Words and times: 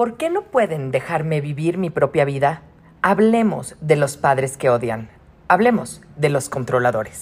¿Por 0.00 0.16
qué 0.16 0.30
no 0.30 0.44
pueden 0.44 0.92
dejarme 0.92 1.42
vivir 1.42 1.76
mi 1.76 1.90
propia 1.90 2.24
vida? 2.24 2.62
Hablemos 3.02 3.76
de 3.82 3.96
los 3.96 4.16
padres 4.16 4.56
que 4.56 4.70
odian. 4.70 5.10
Hablemos 5.46 6.00
de 6.16 6.30
los 6.30 6.48
controladores. 6.48 7.20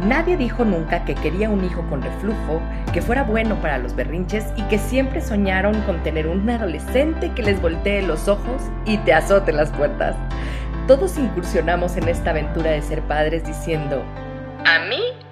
Nadie 0.00 0.38
dijo 0.38 0.64
nunca 0.64 1.04
que 1.04 1.14
quería 1.14 1.50
un 1.50 1.62
hijo 1.62 1.84
con 1.90 2.00
reflujo, 2.00 2.62
que 2.94 3.02
fuera 3.02 3.22
bueno 3.22 3.60
para 3.60 3.76
los 3.76 3.94
berrinches 3.94 4.46
y 4.56 4.62
que 4.62 4.78
siempre 4.78 5.20
soñaron 5.20 5.78
con 5.82 6.02
tener 6.04 6.26
un 6.26 6.48
adolescente 6.48 7.32
que 7.34 7.42
les 7.42 7.60
voltee 7.60 8.00
los 8.00 8.28
ojos 8.28 8.62
y 8.86 8.96
te 8.96 9.12
azote 9.12 9.52
las 9.52 9.70
puertas. 9.72 10.16
Todos 10.86 11.18
incursionamos 11.18 11.98
en 11.98 12.08
esta 12.08 12.30
aventura 12.30 12.70
de 12.70 12.80
ser 12.80 13.02
padres 13.02 13.44
diciendo, 13.44 14.02
a 14.64 14.78
mí 14.88 15.02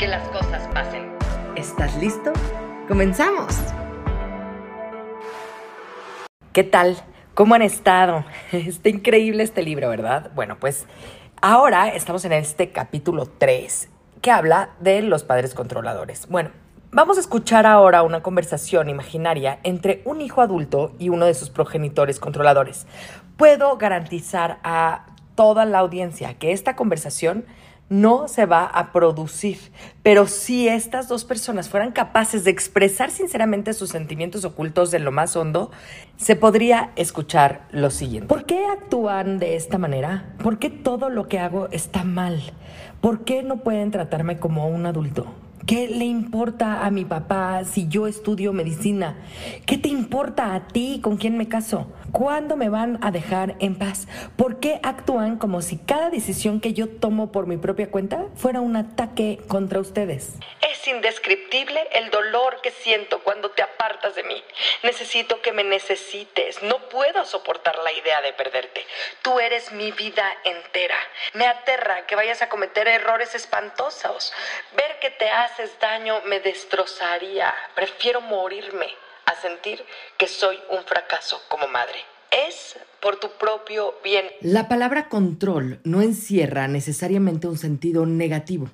que 0.00 0.08
las 0.08 0.26
cosas 0.28 0.66
pasen. 0.72 1.12
¿Estás 1.56 1.94
listo? 1.98 2.32
¡Comenzamos! 2.88 3.54
¿Qué 6.54 6.64
tal? 6.64 6.96
¿Cómo 7.34 7.54
han 7.54 7.60
estado? 7.60 8.24
Está 8.52 8.88
increíble 8.88 9.42
este 9.42 9.62
libro, 9.62 9.90
¿verdad? 9.90 10.30
Bueno, 10.34 10.56
pues 10.58 10.86
ahora 11.42 11.88
estamos 11.88 12.24
en 12.24 12.32
este 12.32 12.72
capítulo 12.72 13.26
3 13.26 13.90
que 14.22 14.30
habla 14.30 14.70
de 14.80 15.02
los 15.02 15.22
padres 15.22 15.52
controladores. 15.52 16.26
Bueno, 16.30 16.50
vamos 16.90 17.18
a 17.18 17.20
escuchar 17.20 17.66
ahora 17.66 18.02
una 18.02 18.22
conversación 18.22 18.88
imaginaria 18.88 19.58
entre 19.64 20.00
un 20.06 20.22
hijo 20.22 20.40
adulto 20.40 20.94
y 20.98 21.10
uno 21.10 21.26
de 21.26 21.34
sus 21.34 21.50
progenitores 21.50 22.18
controladores. 22.18 22.86
Puedo 23.36 23.76
garantizar 23.76 24.60
a 24.62 25.04
toda 25.34 25.66
la 25.66 25.80
audiencia 25.80 26.38
que 26.38 26.52
esta 26.52 26.74
conversación 26.74 27.44
no 27.90 28.28
se 28.28 28.46
va 28.46 28.64
a 28.64 28.92
producir. 28.92 29.58
Pero 30.02 30.26
si 30.26 30.68
estas 30.68 31.08
dos 31.08 31.24
personas 31.24 31.68
fueran 31.68 31.92
capaces 31.92 32.44
de 32.44 32.50
expresar 32.50 33.10
sinceramente 33.10 33.74
sus 33.74 33.90
sentimientos 33.90 34.46
ocultos 34.46 34.90
de 34.90 35.00
lo 35.00 35.12
más 35.12 35.36
hondo, 35.36 35.70
se 36.16 36.36
podría 36.36 36.92
escuchar 36.96 37.66
lo 37.72 37.90
siguiente. 37.90 38.28
¿Por 38.28 38.46
qué 38.46 38.64
actúan 38.64 39.38
de 39.38 39.56
esta 39.56 39.76
manera? 39.76 40.34
¿Por 40.42 40.58
qué 40.58 40.70
todo 40.70 41.10
lo 41.10 41.28
que 41.28 41.40
hago 41.40 41.68
está 41.72 42.04
mal? 42.04 42.40
¿Por 43.00 43.24
qué 43.24 43.42
no 43.42 43.58
pueden 43.58 43.90
tratarme 43.90 44.38
como 44.38 44.68
un 44.68 44.86
adulto? 44.86 45.26
¿Qué 45.66 45.88
le 45.88 46.04
importa 46.04 46.84
a 46.84 46.90
mi 46.90 47.04
papá 47.04 47.64
si 47.64 47.86
yo 47.86 48.06
estudio 48.06 48.52
medicina? 48.52 49.16
¿Qué 49.66 49.76
te 49.76 49.88
importa 49.88 50.54
a 50.54 50.66
ti 50.66 51.00
con 51.02 51.16
quién 51.16 51.36
me 51.36 51.48
caso? 51.48 51.86
¿Cuándo 52.12 52.56
me 52.56 52.68
van 52.68 52.98
a 53.02 53.10
dejar 53.10 53.56
en 53.60 53.76
paz? 53.76 54.08
¿Por 54.36 54.58
qué 54.58 54.80
actúan 54.82 55.36
como 55.36 55.62
si 55.62 55.76
cada 55.76 56.10
decisión 56.10 56.60
que 56.60 56.72
yo 56.72 56.88
tomo 56.88 57.30
por 57.30 57.46
mi 57.46 57.56
propia 57.56 57.90
cuenta 57.90 58.26
fuera 58.34 58.60
un 58.60 58.74
ataque 58.74 59.38
contra 59.48 59.80
ustedes? 59.80 60.32
Es 60.80 60.88
indescriptible 60.88 61.88
el 61.92 62.08
dolor 62.08 62.62
que 62.62 62.70
siento 62.70 63.22
cuando 63.22 63.50
te 63.50 63.60
apartas 63.60 64.14
de 64.14 64.22
mí. 64.22 64.42
Necesito 64.82 65.42
que 65.42 65.52
me 65.52 65.62
necesites. 65.62 66.62
No 66.62 66.88
puedo 66.88 67.26
soportar 67.26 67.78
la 67.80 67.92
idea 67.92 68.22
de 68.22 68.32
perderte. 68.32 68.86
Tú 69.20 69.38
eres 69.40 69.72
mi 69.72 69.92
vida 69.92 70.24
entera. 70.42 70.96
Me 71.34 71.46
aterra 71.46 72.06
que 72.06 72.16
vayas 72.16 72.40
a 72.40 72.48
cometer 72.48 72.88
errores 72.88 73.34
espantosos. 73.34 74.32
Ver 74.74 74.98
que 75.00 75.10
te 75.10 75.28
haces 75.28 75.70
daño 75.80 76.22
me 76.24 76.40
destrozaría. 76.40 77.54
Prefiero 77.74 78.22
morirme 78.22 78.88
a 79.26 79.34
sentir 79.34 79.84
que 80.16 80.28
soy 80.28 80.58
un 80.70 80.82
fracaso 80.84 81.42
como 81.48 81.68
madre. 81.68 82.02
Es 82.30 82.78
por 83.02 83.18
tu 83.18 83.30
propio 83.32 83.96
bien. 84.04 84.24
La 84.40 84.68
palabra 84.68 85.08
control 85.08 85.80
no 85.84 86.00
encierra 86.00 86.68
necesariamente 86.68 87.48
un 87.48 87.58
sentido 87.58 88.06
negativo. 88.06 88.70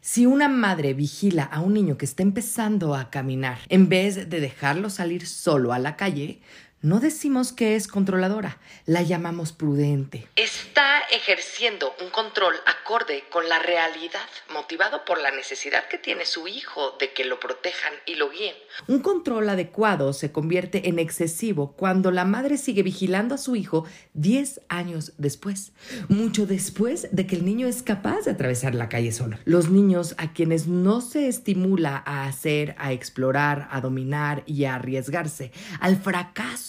Si 0.00 0.26
una 0.26 0.48
madre 0.48 0.94
vigila 0.94 1.42
a 1.42 1.60
un 1.60 1.74
niño 1.74 1.98
que 1.98 2.04
está 2.04 2.22
empezando 2.22 2.94
a 2.94 3.10
caminar, 3.10 3.58
en 3.68 3.88
vez 3.88 4.30
de 4.30 4.40
dejarlo 4.40 4.90
salir 4.90 5.26
solo 5.26 5.72
a 5.72 5.78
la 5.78 5.96
calle, 5.96 6.40
no 6.80 7.00
decimos 7.00 7.52
que 7.52 7.74
es 7.74 7.88
controladora, 7.88 8.58
la 8.86 9.02
llamamos 9.02 9.50
prudente. 9.50 10.28
Está 10.36 11.00
ejerciendo 11.10 11.92
un 12.00 12.10
control 12.10 12.54
acorde 12.66 13.24
con 13.30 13.48
la 13.48 13.58
realidad, 13.58 14.20
motivado 14.52 15.04
por 15.04 15.20
la 15.20 15.32
necesidad 15.32 15.88
que 15.88 15.98
tiene 15.98 16.24
su 16.24 16.46
hijo 16.46 16.96
de 17.00 17.12
que 17.12 17.24
lo 17.24 17.40
protejan 17.40 17.92
y 18.06 18.14
lo 18.14 18.30
guíen. 18.30 18.54
Un 18.86 19.00
control 19.00 19.48
adecuado 19.48 20.12
se 20.12 20.30
convierte 20.30 20.88
en 20.88 21.00
excesivo 21.00 21.72
cuando 21.72 22.12
la 22.12 22.24
madre 22.24 22.56
sigue 22.56 22.84
vigilando 22.84 23.34
a 23.34 23.38
su 23.38 23.56
hijo 23.56 23.84
10 24.14 24.60
años 24.68 25.14
después, 25.18 25.72
mucho 26.08 26.46
después 26.46 27.08
de 27.10 27.26
que 27.26 27.34
el 27.34 27.44
niño 27.44 27.66
es 27.66 27.82
capaz 27.82 28.24
de 28.24 28.30
atravesar 28.30 28.76
la 28.76 28.88
calle 28.88 29.10
solo. 29.10 29.36
Los 29.44 29.68
niños 29.68 30.14
a 30.16 30.32
quienes 30.32 30.68
no 30.68 31.00
se 31.00 31.26
estimula 31.26 32.04
a 32.06 32.26
hacer, 32.26 32.76
a 32.78 32.92
explorar, 32.92 33.66
a 33.72 33.80
dominar 33.80 34.44
y 34.46 34.64
a 34.64 34.76
arriesgarse 34.76 35.50
al 35.80 35.96
fracaso 35.96 36.67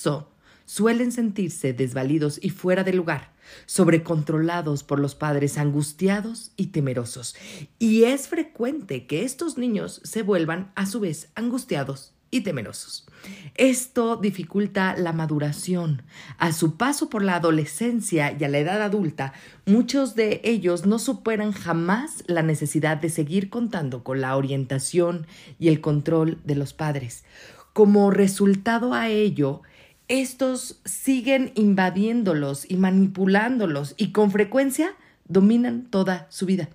suelen 0.66 1.12
sentirse 1.12 1.74
desvalidos 1.74 2.40
y 2.42 2.52
fuera 2.52 2.84
de 2.84 2.94
lugar, 2.94 3.32
sobrecontrolados 3.66 4.84
por 4.84 5.00
los 5.00 5.16
padres 5.16 5.58
angustiados 5.58 6.52
y 6.58 6.68
temerosos. 6.68 7.36
Y 7.80 8.04
es 8.04 8.28
frecuente 8.28 9.08
que 9.08 9.24
estos 9.24 9.58
niños 9.58 10.00
se 10.04 10.22
vuelvan 10.22 10.72
a 10.76 10.86
su 10.86 11.00
vez 11.00 11.30
angustiados 11.36 12.14
y 12.32 12.42
temerosos. 12.42 13.08
Esto 13.56 14.16
dificulta 14.16 14.96
la 14.96 15.12
maduración. 15.12 16.04
A 16.38 16.54
su 16.54 16.78
paso 16.78 17.10
por 17.10 17.24
la 17.24 17.36
adolescencia 17.36 18.36
y 18.40 18.44
a 18.44 18.50
la 18.50 18.60
edad 18.60 18.82
adulta, 18.82 19.34
muchos 19.66 20.16
de 20.16 20.40
ellos 20.44 20.86
no 20.86 21.00
superan 21.00 21.52
jamás 21.52 22.24
la 22.28 22.44
necesidad 22.44 22.98
de 22.98 23.10
seguir 23.10 23.50
contando 23.50 24.04
con 24.04 24.22
la 24.22 24.38
orientación 24.38 25.26
y 25.58 25.70
el 25.70 25.82
control 25.82 26.40
de 26.44 26.56
los 26.56 26.74
padres. 26.74 27.24
Como 27.74 28.12
resultado 28.12 28.94
a 28.94 29.10
ello, 29.10 29.62
estos 30.10 30.82
siguen 30.84 31.52
invadiéndolos 31.56 32.70
y 32.70 32.76
manipulándolos 32.76 33.94
y 33.96 34.12
con 34.12 34.32
frecuencia 34.32 34.96
dominan 35.28 35.84
toda 35.90 36.28
su 36.30 36.46
vida. 36.46 36.70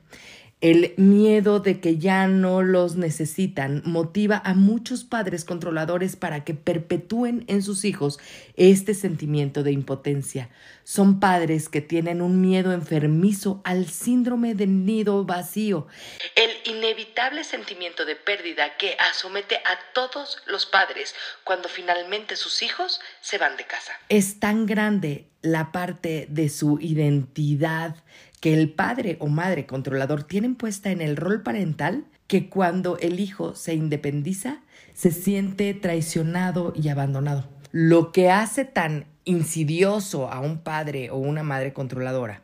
El 0.64 0.94
miedo 0.96 1.60
de 1.60 1.78
que 1.78 1.98
ya 1.98 2.26
no 2.26 2.62
los 2.62 2.96
necesitan 2.96 3.82
motiva 3.84 4.40
a 4.46 4.54
muchos 4.54 5.04
padres 5.04 5.44
controladores 5.44 6.16
para 6.16 6.42
que 6.42 6.54
perpetúen 6.54 7.44
en 7.48 7.62
sus 7.62 7.84
hijos 7.84 8.18
este 8.56 8.94
sentimiento 8.94 9.62
de 9.62 9.72
impotencia. 9.72 10.48
Son 10.82 11.20
padres 11.20 11.68
que 11.68 11.82
tienen 11.82 12.22
un 12.22 12.40
miedo 12.40 12.72
enfermizo 12.72 13.60
al 13.64 13.88
síndrome 13.88 14.54
del 14.54 14.86
nido 14.86 15.26
vacío, 15.26 15.86
el 16.34 16.50
inevitable 16.74 17.44
sentimiento 17.44 18.06
de 18.06 18.16
pérdida 18.16 18.78
que 18.78 18.96
asomete 19.10 19.56
a 19.56 19.92
todos 19.92 20.38
los 20.46 20.64
padres 20.64 21.14
cuando 21.44 21.68
finalmente 21.68 22.36
sus 22.36 22.62
hijos 22.62 23.02
se 23.20 23.36
van 23.36 23.58
de 23.58 23.66
casa. 23.66 23.92
Es 24.08 24.40
tan 24.40 24.64
grande 24.64 25.28
la 25.42 25.72
parte 25.72 26.26
de 26.30 26.48
su 26.48 26.78
identidad 26.80 27.96
que 28.44 28.52
el 28.52 28.68
padre 28.68 29.16
o 29.20 29.28
madre 29.28 29.64
controlador 29.64 30.24
tienen 30.24 30.54
puesta 30.54 30.90
en 30.90 31.00
el 31.00 31.16
rol 31.16 31.42
parental 31.42 32.04
que 32.26 32.50
cuando 32.50 32.98
el 32.98 33.18
hijo 33.18 33.54
se 33.54 33.72
independiza 33.72 34.60
se 34.92 35.12
siente 35.12 35.72
traicionado 35.72 36.74
y 36.76 36.90
abandonado. 36.90 37.48
Lo 37.72 38.12
que 38.12 38.28
hace 38.30 38.66
tan 38.66 39.06
insidioso 39.24 40.30
a 40.30 40.40
un 40.40 40.58
padre 40.58 41.08
o 41.08 41.16
una 41.16 41.42
madre 41.42 41.72
controladora 41.72 42.42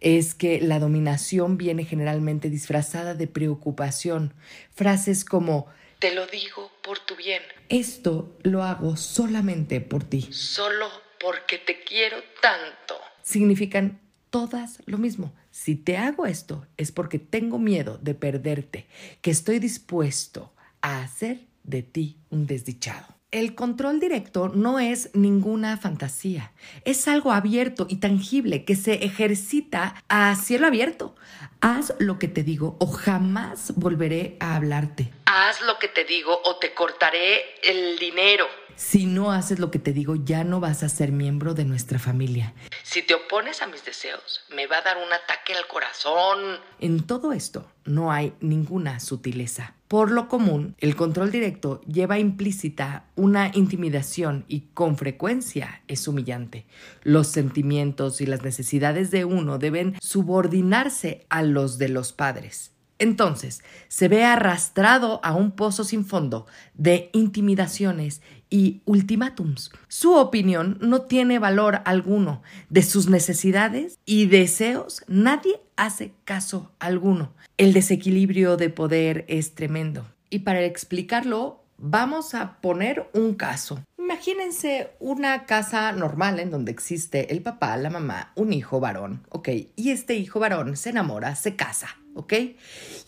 es 0.00 0.32
que 0.32 0.58
la 0.62 0.78
dominación 0.78 1.58
viene 1.58 1.84
generalmente 1.84 2.48
disfrazada 2.48 3.12
de 3.12 3.26
preocupación. 3.26 4.32
Frases 4.70 5.22
como 5.22 5.66
te 5.98 6.14
lo 6.14 6.26
digo 6.28 6.72
por 6.82 6.98
tu 7.00 7.14
bien. 7.14 7.42
Esto 7.68 8.38
lo 8.42 8.62
hago 8.62 8.96
solamente 8.96 9.82
por 9.82 10.02
ti. 10.02 10.28
Solo 10.30 10.88
porque 11.20 11.58
te 11.58 11.84
quiero 11.84 12.16
tanto. 12.40 12.94
Significan 13.20 14.00
todas 14.30 14.78
lo 14.86 14.96
mismo. 14.96 15.30
Si 15.52 15.76
te 15.76 15.98
hago 15.98 16.24
esto 16.24 16.66
es 16.78 16.92
porque 16.92 17.18
tengo 17.18 17.58
miedo 17.58 17.98
de 18.00 18.14
perderte, 18.14 18.86
que 19.20 19.30
estoy 19.30 19.58
dispuesto 19.58 20.50
a 20.80 21.02
hacer 21.02 21.42
de 21.62 21.82
ti 21.82 22.16
un 22.30 22.46
desdichado. 22.46 23.06
El 23.30 23.54
control 23.54 24.00
directo 24.00 24.48
no 24.48 24.78
es 24.78 25.10
ninguna 25.14 25.76
fantasía, 25.76 26.52
es 26.86 27.06
algo 27.06 27.32
abierto 27.32 27.86
y 27.88 27.96
tangible 27.96 28.64
que 28.64 28.76
se 28.76 29.04
ejercita 29.04 30.02
a 30.08 30.34
cielo 30.36 30.66
abierto. 30.66 31.14
Haz 31.60 31.94
lo 31.98 32.18
que 32.18 32.28
te 32.28 32.42
digo 32.42 32.76
o 32.80 32.86
jamás 32.86 33.74
volveré 33.76 34.38
a 34.40 34.56
hablarte. 34.56 35.12
haz 35.26 35.60
lo 35.62 35.78
que 35.78 35.88
te 35.88 36.04
digo 36.04 36.40
o 36.44 36.56
te 36.56 36.72
cortaré 36.72 37.42
el 37.62 37.98
dinero. 37.98 38.46
Si 38.76 39.06
no 39.06 39.32
haces 39.32 39.58
lo 39.58 39.70
que 39.70 39.78
te 39.78 39.92
digo, 39.92 40.16
ya 40.16 40.44
no 40.44 40.60
vas 40.60 40.82
a 40.82 40.88
ser 40.88 41.12
miembro 41.12 41.54
de 41.54 41.64
nuestra 41.64 41.98
familia. 41.98 42.54
Si 42.82 43.02
te 43.02 43.14
opones 43.14 43.62
a 43.62 43.66
mis 43.66 43.84
deseos, 43.84 44.44
me 44.54 44.66
va 44.66 44.78
a 44.78 44.82
dar 44.82 44.96
un 44.96 45.12
ataque 45.12 45.54
al 45.54 45.66
corazón. 45.66 46.58
En 46.80 47.06
todo 47.06 47.32
esto 47.32 47.70
no 47.84 48.12
hay 48.12 48.34
ninguna 48.40 49.00
sutileza. 49.00 49.74
Por 49.88 50.10
lo 50.10 50.28
común, 50.28 50.74
el 50.78 50.96
control 50.96 51.30
directo 51.30 51.82
lleva 51.82 52.18
implícita 52.18 53.04
una 53.14 53.50
intimidación 53.54 54.44
y 54.48 54.68
con 54.72 54.96
frecuencia 54.96 55.82
es 55.86 56.08
humillante. 56.08 56.66
Los 57.02 57.28
sentimientos 57.28 58.20
y 58.20 58.26
las 58.26 58.42
necesidades 58.42 59.10
de 59.10 59.24
uno 59.24 59.58
deben 59.58 59.96
subordinarse 60.00 61.26
a 61.28 61.42
los 61.42 61.78
de 61.78 61.90
los 61.90 62.12
padres. 62.12 62.72
Entonces, 62.98 63.64
se 63.88 64.06
ve 64.06 64.24
arrastrado 64.24 65.20
a 65.24 65.34
un 65.34 65.50
pozo 65.50 65.82
sin 65.82 66.04
fondo 66.04 66.46
de 66.74 67.10
intimidaciones 67.12 68.22
y 68.52 68.82
ultimátums. 68.84 69.72
Su 69.88 70.12
opinión 70.14 70.76
no 70.82 71.02
tiene 71.02 71.38
valor 71.38 71.80
alguno. 71.86 72.42
De 72.68 72.82
sus 72.82 73.08
necesidades 73.08 73.98
y 74.04 74.26
deseos 74.26 75.02
nadie 75.08 75.58
hace 75.76 76.12
caso 76.24 76.70
alguno. 76.78 77.32
El 77.56 77.72
desequilibrio 77.72 78.58
de 78.58 78.68
poder 78.68 79.24
es 79.26 79.54
tremendo. 79.54 80.06
Y 80.28 80.40
para 80.40 80.62
explicarlo, 80.62 81.64
vamos 81.78 82.34
a 82.34 82.60
poner 82.60 83.08
un 83.14 83.34
caso. 83.34 83.82
Imagínense 83.98 84.90
una 85.00 85.46
casa 85.46 85.90
normal 85.92 86.38
en 86.38 86.50
donde 86.50 86.72
existe 86.72 87.32
el 87.32 87.40
papá, 87.40 87.76
la 87.78 87.88
mamá, 87.88 88.32
un 88.34 88.52
hijo 88.52 88.80
varón, 88.80 89.26
¿ok? 89.30 89.48
Y 89.76 89.90
este 89.90 90.14
hijo 90.16 90.40
varón 90.40 90.76
se 90.76 90.90
enamora, 90.90 91.34
se 91.36 91.56
casa 91.56 91.96
¿ok? 92.14 92.32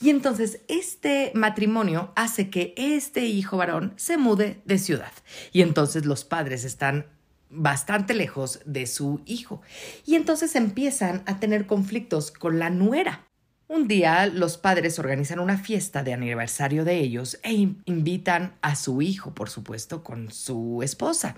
Y 0.01 0.11
entonces 0.11 0.61
este 0.69 1.33
matrimonio 1.35 2.13
hace 2.17 2.51
que 2.51 2.75
este 2.77 3.27
hijo 3.27 3.57
varón 3.57 3.95
se 3.97 4.17
mude 4.17 4.61
de 4.65 4.79
ciudad. 4.79 5.13
Y 5.53 5.63
entonces 5.63 6.07
los 6.07 6.25
padres 6.25 6.65
están 6.65 7.07
bastante 7.51 8.15
lejos 8.15 8.61
de 8.65 8.87
su 8.87 9.23
hijo. 9.27 9.63
Y 10.05 10.17
entonces 10.17 10.55
empiezan 10.57 11.23
a 11.27 11.39
tener 11.39 11.67
conflictos 11.67 12.31
con 12.31 12.59
la 12.59 12.71
nuera. 12.71 13.25
Un 13.67 13.89
día 13.89 14.27
los 14.27 14.59
padres 14.59 14.99
organizan 14.99 15.39
una 15.39 15.57
fiesta 15.57 16.03
de 16.03 16.13
aniversario 16.13 16.85
de 16.85 16.99
ellos 16.99 17.41
e 17.43 17.53
invitan 17.87 18.57
a 18.61 18.77
su 18.77 19.01
hijo, 19.01 19.35
por 19.35 19.49
supuesto, 19.49 20.05
con 20.05 20.31
su 20.31 20.83
esposa. 20.83 21.35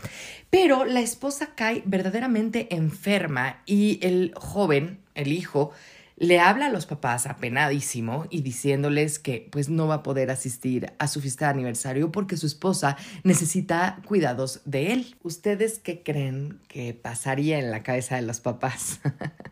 Pero 0.50 0.84
la 0.84 1.00
esposa 1.00 1.54
cae 1.54 1.82
verdaderamente 1.86 2.74
enferma 2.74 3.62
y 3.64 4.00
el 4.02 4.32
joven, 4.34 4.98
el 5.14 5.32
hijo, 5.32 5.70
le 6.16 6.40
habla 6.40 6.66
a 6.66 6.70
los 6.70 6.86
papás 6.86 7.26
apenadísimo 7.26 8.26
y 8.30 8.40
diciéndoles 8.40 9.18
que 9.18 9.48
pues 9.50 9.68
no 9.68 9.86
va 9.86 9.96
a 9.96 10.02
poder 10.02 10.30
asistir 10.30 10.92
a 10.98 11.08
su 11.08 11.20
fiesta 11.20 11.46
de 11.46 11.52
aniversario 11.52 12.10
porque 12.10 12.38
su 12.38 12.46
esposa 12.46 12.96
necesita 13.22 14.00
cuidados 14.06 14.62
de 14.64 14.92
él. 14.92 15.16
¿Ustedes 15.22 15.78
qué 15.78 16.02
creen 16.02 16.58
que 16.68 16.94
pasaría 16.94 17.58
en 17.58 17.70
la 17.70 17.82
cabeza 17.82 18.16
de 18.16 18.22
los 18.22 18.40
papás? 18.40 19.00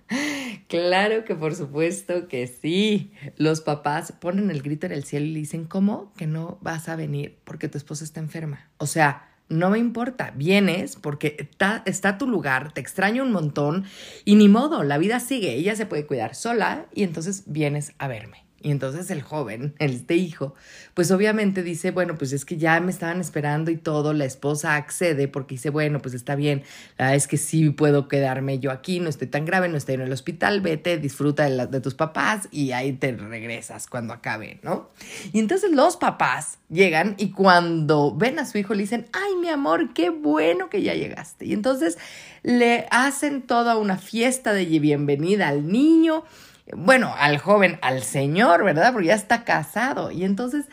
claro 0.68 1.24
que 1.24 1.34
por 1.34 1.54
supuesto 1.54 2.28
que 2.28 2.46
sí. 2.46 3.12
Los 3.36 3.60
papás 3.60 4.12
ponen 4.12 4.50
el 4.50 4.62
grito 4.62 4.86
en 4.86 4.92
el 4.92 5.04
cielo 5.04 5.26
y 5.26 5.32
le 5.32 5.40
dicen, 5.40 5.66
¿cómo 5.66 6.12
que 6.16 6.26
no 6.26 6.58
vas 6.62 6.88
a 6.88 6.96
venir 6.96 7.38
porque 7.44 7.68
tu 7.68 7.76
esposa 7.76 8.04
está 8.04 8.20
enferma? 8.20 8.70
O 8.78 8.86
sea, 8.86 9.33
no 9.48 9.70
me 9.70 9.78
importa, 9.78 10.32
vienes 10.34 10.96
porque 10.96 11.36
está, 11.38 11.82
está, 11.86 12.18
tu 12.18 12.26
lugar, 12.26 12.72
te 12.72 12.80
extraño 12.80 13.22
un 13.22 13.32
montón 13.32 13.84
y 14.24 14.36
ni 14.36 14.48
modo, 14.48 14.82
la 14.84 14.98
vida 14.98 15.20
sigue, 15.20 15.54
ella 15.54 15.76
se 15.76 15.86
puede 15.86 16.06
cuidar 16.06 16.34
sola 16.34 16.86
y 16.94 17.02
entonces 17.02 17.44
vienes 17.46 17.92
a 17.98 18.08
verme. 18.08 18.43
Y 18.64 18.70
entonces 18.70 19.10
el 19.10 19.20
joven, 19.20 19.74
este 19.78 20.16
hijo, 20.16 20.54
pues 20.94 21.10
obviamente 21.10 21.62
dice, 21.62 21.90
bueno, 21.90 22.16
pues 22.16 22.32
es 22.32 22.46
que 22.46 22.56
ya 22.56 22.80
me 22.80 22.90
estaban 22.90 23.20
esperando 23.20 23.70
y 23.70 23.76
todo, 23.76 24.14
la 24.14 24.24
esposa 24.24 24.76
accede 24.76 25.28
porque 25.28 25.56
dice, 25.56 25.68
bueno, 25.68 26.00
pues 26.00 26.14
está 26.14 26.34
bien, 26.34 26.62
la 26.96 27.04
verdad 27.04 27.16
es 27.16 27.28
que 27.28 27.36
sí 27.36 27.68
puedo 27.68 28.08
quedarme 28.08 28.60
yo 28.60 28.70
aquí, 28.70 29.00
no 29.00 29.10
estoy 29.10 29.28
tan 29.28 29.44
grave, 29.44 29.68
no 29.68 29.76
estoy 29.76 29.96
en 29.96 30.00
el 30.00 30.12
hospital, 30.12 30.62
vete, 30.62 30.96
disfruta 30.96 31.46
de, 31.46 31.66
de 31.66 31.80
tus 31.82 31.92
papás 31.92 32.48
y 32.50 32.72
ahí 32.72 32.94
te 32.94 33.12
regresas 33.12 33.86
cuando 33.86 34.14
acabe, 34.14 34.60
¿no? 34.62 34.88
Y 35.34 35.40
entonces 35.40 35.70
los 35.70 35.98
papás 35.98 36.56
llegan 36.70 37.16
y 37.18 37.32
cuando 37.32 38.16
ven 38.16 38.38
a 38.38 38.46
su 38.46 38.56
hijo 38.56 38.72
le 38.72 38.80
dicen, 38.84 39.08
ay, 39.12 39.36
mi 39.42 39.50
amor, 39.50 39.92
qué 39.92 40.08
bueno 40.08 40.70
que 40.70 40.80
ya 40.80 40.94
llegaste. 40.94 41.44
Y 41.44 41.52
entonces 41.52 41.98
le 42.42 42.86
hacen 42.90 43.42
toda 43.42 43.76
una 43.76 43.98
fiesta 43.98 44.54
de 44.54 44.64
bienvenida 44.64 45.48
al 45.48 45.70
niño 45.70 46.24
bueno, 46.72 47.14
al 47.18 47.38
joven, 47.38 47.78
al 47.82 48.02
señor, 48.02 48.64
¿verdad? 48.64 48.92
Porque 48.92 49.08
ya 49.08 49.14
está 49.14 49.44
casado. 49.44 50.10
Y 50.10 50.24
entonces 50.24 50.66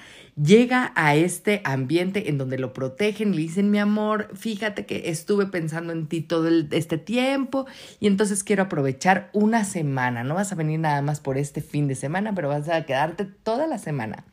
llega 0.43 0.91
a 0.95 1.15
este 1.15 1.61
ambiente 1.63 2.29
en 2.29 2.37
donde 2.37 2.57
lo 2.57 2.73
protegen 2.73 3.33
y 3.33 3.37
le 3.37 3.41
dicen, 3.43 3.71
mi 3.71 3.79
amor, 3.79 4.29
fíjate 4.35 4.85
que 4.85 5.09
estuve 5.09 5.45
pensando 5.45 5.93
en 5.93 6.07
ti 6.07 6.21
todo 6.21 6.47
este 6.71 6.97
tiempo 6.97 7.65
y 7.99 8.07
entonces 8.07 8.43
quiero 8.43 8.63
aprovechar 8.63 9.29
una 9.33 9.63
semana. 9.65 10.23
No 10.23 10.35
vas 10.35 10.51
a 10.51 10.55
venir 10.55 10.79
nada 10.79 11.01
más 11.01 11.19
por 11.19 11.37
este 11.37 11.61
fin 11.61 11.87
de 11.87 11.95
semana, 11.95 12.33
pero 12.33 12.49
vas 12.49 12.69
a 12.69 12.85
quedarte 12.85 13.25
toda 13.25 13.67
la 13.67 13.77
semana 13.77 14.25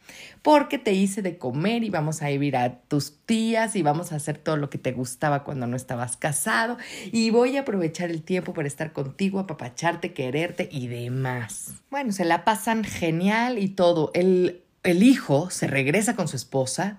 porque 0.43 0.78
te 0.78 0.93
hice 0.93 1.20
de 1.22 1.37
comer 1.37 1.84
y 1.84 1.90
vamos 1.90 2.22
a 2.22 2.31
ir 2.31 2.56
a 2.56 2.81
tus 2.82 3.19
tías 3.26 3.76
y 3.76 3.82
vamos 3.82 4.12
a 4.12 4.16
hacer 4.16 4.38
todo 4.38 4.56
lo 4.56 4.70
que 4.70 4.78
te 4.78 4.93
gustaba 4.93 5.44
cuando 5.44 5.66
no 5.66 5.76
estabas 5.76 6.16
casado 6.16 6.78
y 7.12 7.31
voy 7.31 7.56
a 7.56 7.61
aprovechar 7.61 8.11
el 8.11 8.22
tiempo 8.22 8.54
para 8.54 8.69
estar 8.69 8.93
contigo, 8.93 9.40
apapacharte, 9.40 10.12
quererte 10.12 10.69
y 10.70 10.87
demás. 10.87 11.75
Bueno, 11.90 12.12
se 12.12 12.25
la 12.25 12.44
pasan 12.44 12.84
genial 12.84 13.58
y 13.58 13.69
todo. 13.69 14.11
El 14.14 14.62
el 14.90 15.02
hijo 15.02 15.50
se 15.50 15.67
regresa 15.67 16.17
con 16.17 16.29
su 16.29 16.37
esposa 16.37 16.99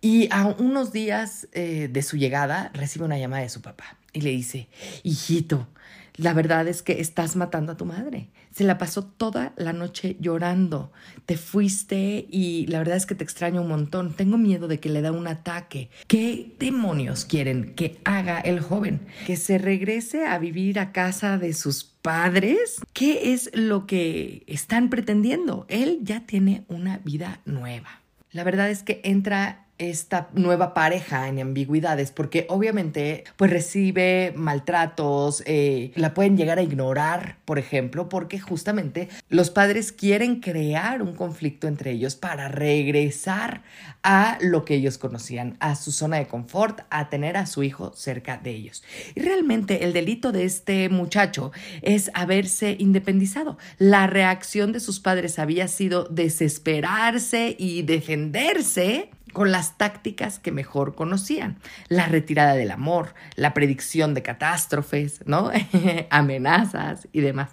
y 0.00 0.28
a 0.30 0.46
unos 0.46 0.92
días 0.92 1.48
eh, 1.52 1.88
de 1.90 2.02
su 2.02 2.16
llegada 2.16 2.70
recibe 2.74 3.04
una 3.04 3.18
llamada 3.18 3.42
de 3.42 3.48
su 3.48 3.60
papá 3.60 3.96
y 4.12 4.22
le 4.22 4.30
dice, 4.30 4.68
hijito, 5.02 5.68
la 6.16 6.32
verdad 6.32 6.66
es 6.66 6.82
que 6.82 7.00
estás 7.00 7.36
matando 7.36 7.72
a 7.72 7.76
tu 7.76 7.84
madre. 7.84 8.28
Se 8.50 8.64
la 8.64 8.78
pasó 8.78 9.04
toda 9.04 9.52
la 9.56 9.74
noche 9.74 10.16
llorando. 10.18 10.90
Te 11.26 11.36
fuiste 11.36 12.26
y 12.30 12.66
la 12.68 12.78
verdad 12.78 12.96
es 12.96 13.04
que 13.04 13.14
te 13.14 13.22
extraño 13.22 13.60
un 13.60 13.68
montón. 13.68 14.14
Tengo 14.14 14.38
miedo 14.38 14.66
de 14.66 14.80
que 14.80 14.88
le 14.88 15.02
da 15.02 15.12
un 15.12 15.26
ataque. 15.26 15.90
¿Qué 16.06 16.54
demonios 16.58 17.26
quieren 17.26 17.74
que 17.74 18.00
haga 18.04 18.40
el 18.40 18.60
joven? 18.60 19.06
¿Que 19.26 19.36
se 19.36 19.58
regrese 19.58 20.24
a 20.24 20.38
vivir 20.38 20.78
a 20.78 20.92
casa 20.92 21.36
de 21.36 21.52
sus 21.52 21.84
padres? 22.06 22.80
¿Qué 22.92 23.32
es 23.32 23.50
lo 23.52 23.84
que 23.84 24.44
están 24.46 24.90
pretendiendo? 24.90 25.66
Él 25.68 25.98
ya 26.02 26.20
tiene 26.20 26.62
una 26.68 26.98
vida 26.98 27.40
nueva. 27.46 28.00
La 28.30 28.44
verdad 28.44 28.70
es 28.70 28.84
que 28.84 29.00
entra 29.02 29.65
esta 29.78 30.28
nueva 30.34 30.74
pareja 30.74 31.28
en 31.28 31.40
ambigüedades 31.40 32.10
porque 32.10 32.46
obviamente 32.48 33.24
pues 33.36 33.50
recibe 33.50 34.32
maltratos, 34.36 35.42
eh, 35.46 35.92
la 35.96 36.14
pueden 36.14 36.36
llegar 36.36 36.58
a 36.58 36.62
ignorar, 36.62 37.38
por 37.44 37.58
ejemplo, 37.58 38.08
porque 38.08 38.38
justamente 38.38 39.08
los 39.28 39.50
padres 39.50 39.92
quieren 39.92 40.40
crear 40.40 41.02
un 41.02 41.14
conflicto 41.14 41.68
entre 41.68 41.92
ellos 41.92 42.16
para 42.16 42.48
regresar 42.48 43.62
a 44.02 44.38
lo 44.40 44.64
que 44.64 44.74
ellos 44.74 44.98
conocían, 44.98 45.56
a 45.60 45.74
su 45.74 45.92
zona 45.92 46.18
de 46.18 46.26
confort, 46.26 46.80
a 46.90 47.08
tener 47.08 47.36
a 47.36 47.46
su 47.46 47.62
hijo 47.62 47.92
cerca 47.94 48.38
de 48.38 48.50
ellos. 48.50 48.82
Y 49.14 49.20
realmente 49.20 49.84
el 49.84 49.92
delito 49.92 50.32
de 50.32 50.44
este 50.44 50.88
muchacho 50.88 51.52
es 51.82 52.10
haberse 52.14 52.76
independizado. 52.78 53.58
La 53.78 54.06
reacción 54.06 54.72
de 54.72 54.80
sus 54.80 55.00
padres 55.00 55.38
había 55.38 55.68
sido 55.68 56.04
desesperarse 56.04 57.56
y 57.58 57.82
defenderse 57.82 59.10
con 59.36 59.52
las 59.52 59.76
tácticas 59.76 60.38
que 60.38 60.50
mejor 60.50 60.94
conocían, 60.94 61.58
la 61.90 62.06
retirada 62.06 62.54
del 62.54 62.70
amor, 62.70 63.12
la 63.34 63.52
predicción 63.52 64.14
de 64.14 64.22
catástrofes, 64.22 65.20
¿no? 65.26 65.50
amenazas 66.10 67.06
y 67.12 67.20
demás. 67.20 67.50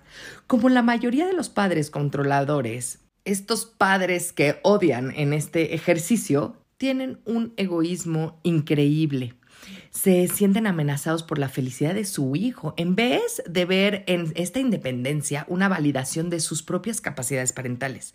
Como 0.47 0.69
la 0.69 0.81
mayoría 0.81 1.27
de 1.27 1.33
los 1.33 1.49
padres 1.49 1.91
controladores, 1.91 2.99
estos 3.25 3.65
padres 3.65 4.31
que 4.31 4.61
odian 4.63 5.11
en 5.13 5.33
este 5.33 5.75
ejercicio 5.75 6.55
tienen 6.77 7.19
un 7.25 7.51
egoísmo 7.57 8.39
increíble 8.43 9.35
se 9.91 10.27
sienten 10.27 10.67
amenazados 10.67 11.23
por 11.23 11.39
la 11.39 11.49
felicidad 11.49 11.93
de 11.93 12.05
su 12.05 12.35
hijo, 12.35 12.73
en 12.77 12.95
vez 12.95 13.43
de 13.47 13.65
ver 13.65 14.03
en 14.07 14.31
esta 14.35 14.59
independencia 14.59 15.45
una 15.47 15.69
validación 15.69 16.29
de 16.29 16.39
sus 16.39 16.63
propias 16.63 17.01
capacidades 17.01 17.53
parentales. 17.53 18.13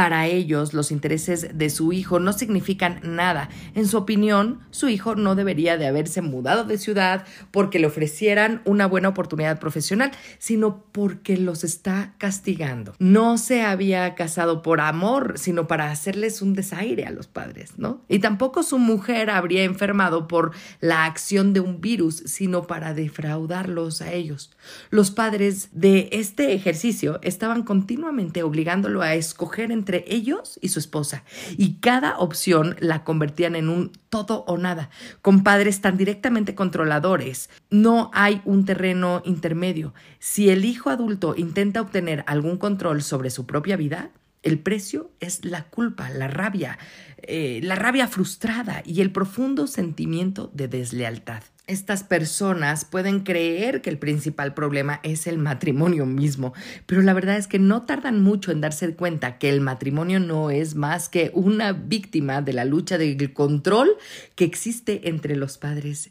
Para 0.00 0.28
ellos, 0.28 0.72
los 0.72 0.92
intereses 0.92 1.58
de 1.58 1.68
su 1.68 1.92
hijo 1.92 2.20
no 2.20 2.32
significan 2.32 3.00
nada. 3.02 3.50
En 3.74 3.86
su 3.86 3.98
opinión, 3.98 4.60
su 4.70 4.88
hijo 4.88 5.14
no 5.14 5.34
debería 5.34 5.76
de 5.76 5.86
haberse 5.86 6.22
mudado 6.22 6.64
de 6.64 6.78
ciudad 6.78 7.26
porque 7.50 7.78
le 7.78 7.86
ofrecieran 7.86 8.62
una 8.64 8.86
buena 8.86 9.10
oportunidad 9.10 9.60
profesional, 9.60 10.10
sino 10.38 10.84
porque 10.90 11.36
los 11.36 11.64
está 11.64 12.14
castigando. 12.16 12.94
No 12.98 13.36
se 13.36 13.60
había 13.60 14.14
casado 14.14 14.62
por 14.62 14.80
amor, 14.80 15.34
sino 15.36 15.66
para 15.66 15.90
hacerles 15.90 16.40
un 16.40 16.54
desaire 16.54 17.04
a 17.04 17.10
los 17.10 17.26
padres, 17.26 17.74
¿no? 17.76 18.00
Y 18.08 18.20
tampoco 18.20 18.62
su 18.62 18.78
mujer 18.78 19.28
habría 19.28 19.64
enfermado 19.64 20.28
por 20.28 20.52
la 20.80 21.04
acción 21.04 21.52
de 21.52 21.60
un 21.60 21.82
virus, 21.82 22.22
sino 22.24 22.66
para 22.66 22.94
defraudarlos 22.94 24.00
a 24.00 24.14
ellos. 24.14 24.50
Los 24.88 25.10
padres 25.10 25.68
de 25.72 26.08
este 26.12 26.54
ejercicio 26.54 27.18
estaban 27.20 27.64
continuamente 27.64 28.42
obligándolo 28.42 29.02
a 29.02 29.12
escoger 29.12 29.70
entre 29.70 29.89
ellos 30.06 30.58
y 30.62 30.68
su 30.68 30.78
esposa, 30.78 31.24
y 31.56 31.74
cada 31.74 32.18
opción 32.18 32.76
la 32.80 33.04
convertían 33.04 33.56
en 33.56 33.68
un 33.68 33.92
todo 34.08 34.44
o 34.46 34.58
nada. 34.58 34.90
Con 35.22 35.42
padres 35.42 35.80
tan 35.80 35.96
directamente 35.96 36.54
controladores, 36.54 37.50
no 37.70 38.10
hay 38.14 38.42
un 38.44 38.64
terreno 38.64 39.22
intermedio. 39.24 39.94
Si 40.18 40.50
el 40.50 40.64
hijo 40.64 40.90
adulto 40.90 41.34
intenta 41.36 41.80
obtener 41.80 42.24
algún 42.26 42.58
control 42.58 43.02
sobre 43.02 43.30
su 43.30 43.46
propia 43.46 43.76
vida, 43.76 44.10
el 44.42 44.58
precio 44.58 45.10
es 45.20 45.44
la 45.44 45.64
culpa, 45.64 46.08
la 46.10 46.28
rabia, 46.28 46.78
eh, 47.18 47.60
la 47.62 47.74
rabia 47.74 48.08
frustrada 48.08 48.82
y 48.86 49.02
el 49.02 49.12
profundo 49.12 49.66
sentimiento 49.66 50.50
de 50.54 50.68
deslealtad 50.68 51.42
estas 51.70 52.02
personas 52.02 52.84
pueden 52.84 53.20
creer 53.20 53.80
que 53.80 53.90
el 53.90 53.98
principal 53.98 54.54
problema 54.54 55.00
es 55.02 55.26
el 55.26 55.38
matrimonio 55.38 56.04
mismo, 56.04 56.52
pero 56.86 57.00
la 57.02 57.12
verdad 57.12 57.36
es 57.36 57.46
que 57.46 57.58
no 57.58 57.82
tardan 57.82 58.22
mucho 58.22 58.52
en 58.52 58.60
darse 58.60 58.94
cuenta 58.94 59.38
que 59.38 59.48
el 59.48 59.60
matrimonio 59.60 60.20
no 60.20 60.50
es 60.50 60.74
más 60.74 61.08
que 61.08 61.30
una 61.34 61.72
víctima 61.72 62.42
de 62.42 62.52
la 62.52 62.64
lucha 62.64 62.98
del 62.98 63.32
control 63.32 63.96
que 64.34 64.44
existe 64.44 65.08
entre 65.08 65.36
los 65.36 65.58
padres 65.58 66.10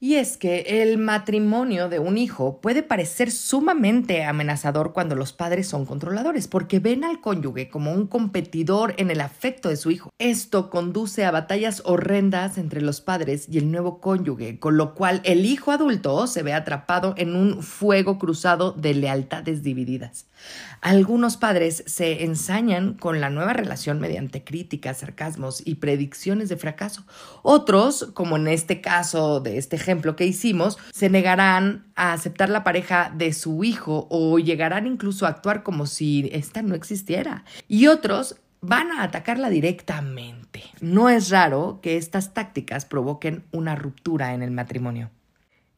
y 0.00 0.14
es 0.16 0.36
que 0.36 0.82
el 0.82 0.98
matrimonio 0.98 1.88
de 1.88 1.98
un 1.98 2.16
hijo 2.16 2.60
puede 2.60 2.82
parecer 2.82 3.30
sumamente 3.30 4.24
amenazador 4.24 4.92
cuando 4.92 5.14
los 5.14 5.32
padres 5.32 5.68
son 5.68 5.84
controladores, 5.84 6.48
porque 6.48 6.80
ven 6.80 7.04
al 7.04 7.20
cónyuge 7.20 7.68
como 7.68 7.92
un 7.92 8.06
competidor 8.06 8.94
en 8.96 9.10
el 9.10 9.20
afecto 9.20 9.68
de 9.68 9.76
su 9.76 9.90
hijo. 9.90 10.10
Esto 10.18 10.70
conduce 10.70 11.24
a 11.24 11.30
batallas 11.30 11.82
horrendas 11.84 12.56
entre 12.56 12.80
los 12.80 13.00
padres 13.00 13.46
y 13.50 13.58
el 13.58 13.70
nuevo 13.70 14.00
cónyuge, 14.00 14.58
con 14.58 14.76
lo 14.76 14.94
cual 14.94 15.20
el 15.24 15.44
hijo 15.44 15.70
adulto 15.70 16.26
se 16.26 16.42
ve 16.42 16.54
atrapado 16.54 17.14
en 17.18 17.36
un 17.36 17.62
fuego 17.62 18.18
cruzado 18.18 18.72
de 18.72 18.94
lealtades 18.94 19.62
divididas. 19.62 20.26
Algunos 20.82 21.36
padres 21.36 21.84
se 21.86 22.24
ensañan 22.24 22.94
con 22.94 23.20
la 23.20 23.30
nueva 23.30 23.52
relación 23.52 24.00
mediante 24.00 24.42
críticas, 24.42 24.98
sarcasmos 24.98 25.62
y 25.64 25.76
predicciones 25.76 26.48
de 26.48 26.56
fracaso. 26.56 27.06
Otros, 27.44 28.10
como 28.14 28.36
en 28.36 28.48
este 28.48 28.80
caso 28.80 29.38
de 29.38 29.58
este 29.58 29.76
ejemplo 29.76 30.16
que 30.16 30.26
hicimos, 30.26 30.78
se 30.92 31.08
negarán 31.08 31.86
a 31.94 32.12
aceptar 32.12 32.48
la 32.48 32.64
pareja 32.64 33.12
de 33.14 33.32
su 33.32 33.62
hijo 33.62 34.08
o 34.10 34.40
llegarán 34.40 34.88
incluso 34.88 35.24
a 35.24 35.28
actuar 35.28 35.62
como 35.62 35.86
si 35.86 36.28
ésta 36.32 36.62
no 36.62 36.74
existiera. 36.74 37.44
Y 37.68 37.86
otros 37.86 38.40
van 38.60 38.90
a 38.90 39.04
atacarla 39.04 39.50
directamente. 39.50 40.64
No 40.80 41.08
es 41.08 41.30
raro 41.30 41.78
que 41.80 41.96
estas 41.96 42.34
tácticas 42.34 42.86
provoquen 42.86 43.44
una 43.52 43.76
ruptura 43.76 44.34
en 44.34 44.42
el 44.42 44.50
matrimonio. 44.50 45.10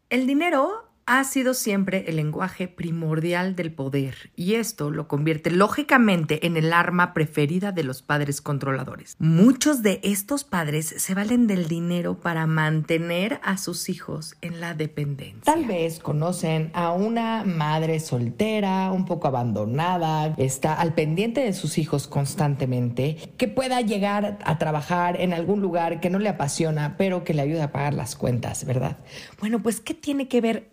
El 0.08 0.26
dinero 0.26 0.88
ha 1.06 1.22
sido 1.24 1.54
siempre 1.54 2.04
el 2.08 2.16
lenguaje 2.16 2.68
primordial 2.68 3.56
del 3.56 3.72
poder 3.72 4.30
y 4.36 4.54
esto 4.54 4.90
lo 4.90 5.06
convierte 5.06 5.50
lógicamente 5.50 6.46
en 6.46 6.56
el 6.56 6.72
arma 6.72 7.12
preferida 7.12 7.72
de 7.72 7.84
los 7.84 8.02
padres 8.02 8.40
controladores. 8.40 9.16
Muchos 9.18 9.82
de 9.82 10.00
estos 10.02 10.44
padres 10.44 10.94
se 10.96 11.14
valen 11.14 11.46
del 11.46 11.68
dinero 11.68 12.20
para 12.20 12.46
mantener 12.46 13.40
a 13.42 13.58
sus 13.58 13.88
hijos 13.88 14.36
en 14.40 14.60
la 14.60 14.74
dependencia. 14.74 15.42
Tal 15.44 15.66
vez 15.66 15.98
conocen 15.98 16.70
a 16.74 16.92
una 16.92 17.44
madre 17.44 18.00
soltera, 18.00 18.90
un 18.90 19.04
poco 19.04 19.28
abandonada, 19.28 20.34
está 20.38 20.74
al 20.74 20.94
pendiente 20.94 21.42
de 21.42 21.52
sus 21.52 21.78
hijos 21.78 22.06
constantemente, 22.06 23.16
que 23.36 23.48
pueda 23.48 23.80
llegar 23.80 24.38
a 24.44 24.58
trabajar 24.58 25.20
en 25.20 25.32
algún 25.32 25.60
lugar 25.60 26.00
que 26.00 26.10
no 26.10 26.18
le 26.18 26.28
apasiona, 26.28 26.96
pero 26.96 27.24
que 27.24 27.34
le 27.34 27.42
ayude 27.42 27.62
a 27.62 27.72
pagar 27.72 27.94
las 27.94 28.16
cuentas, 28.16 28.64
¿verdad? 28.64 28.98
Bueno, 29.40 29.62
pues 29.62 29.80
¿qué 29.80 29.94
tiene 29.94 30.28
que 30.28 30.40
ver 30.40 30.70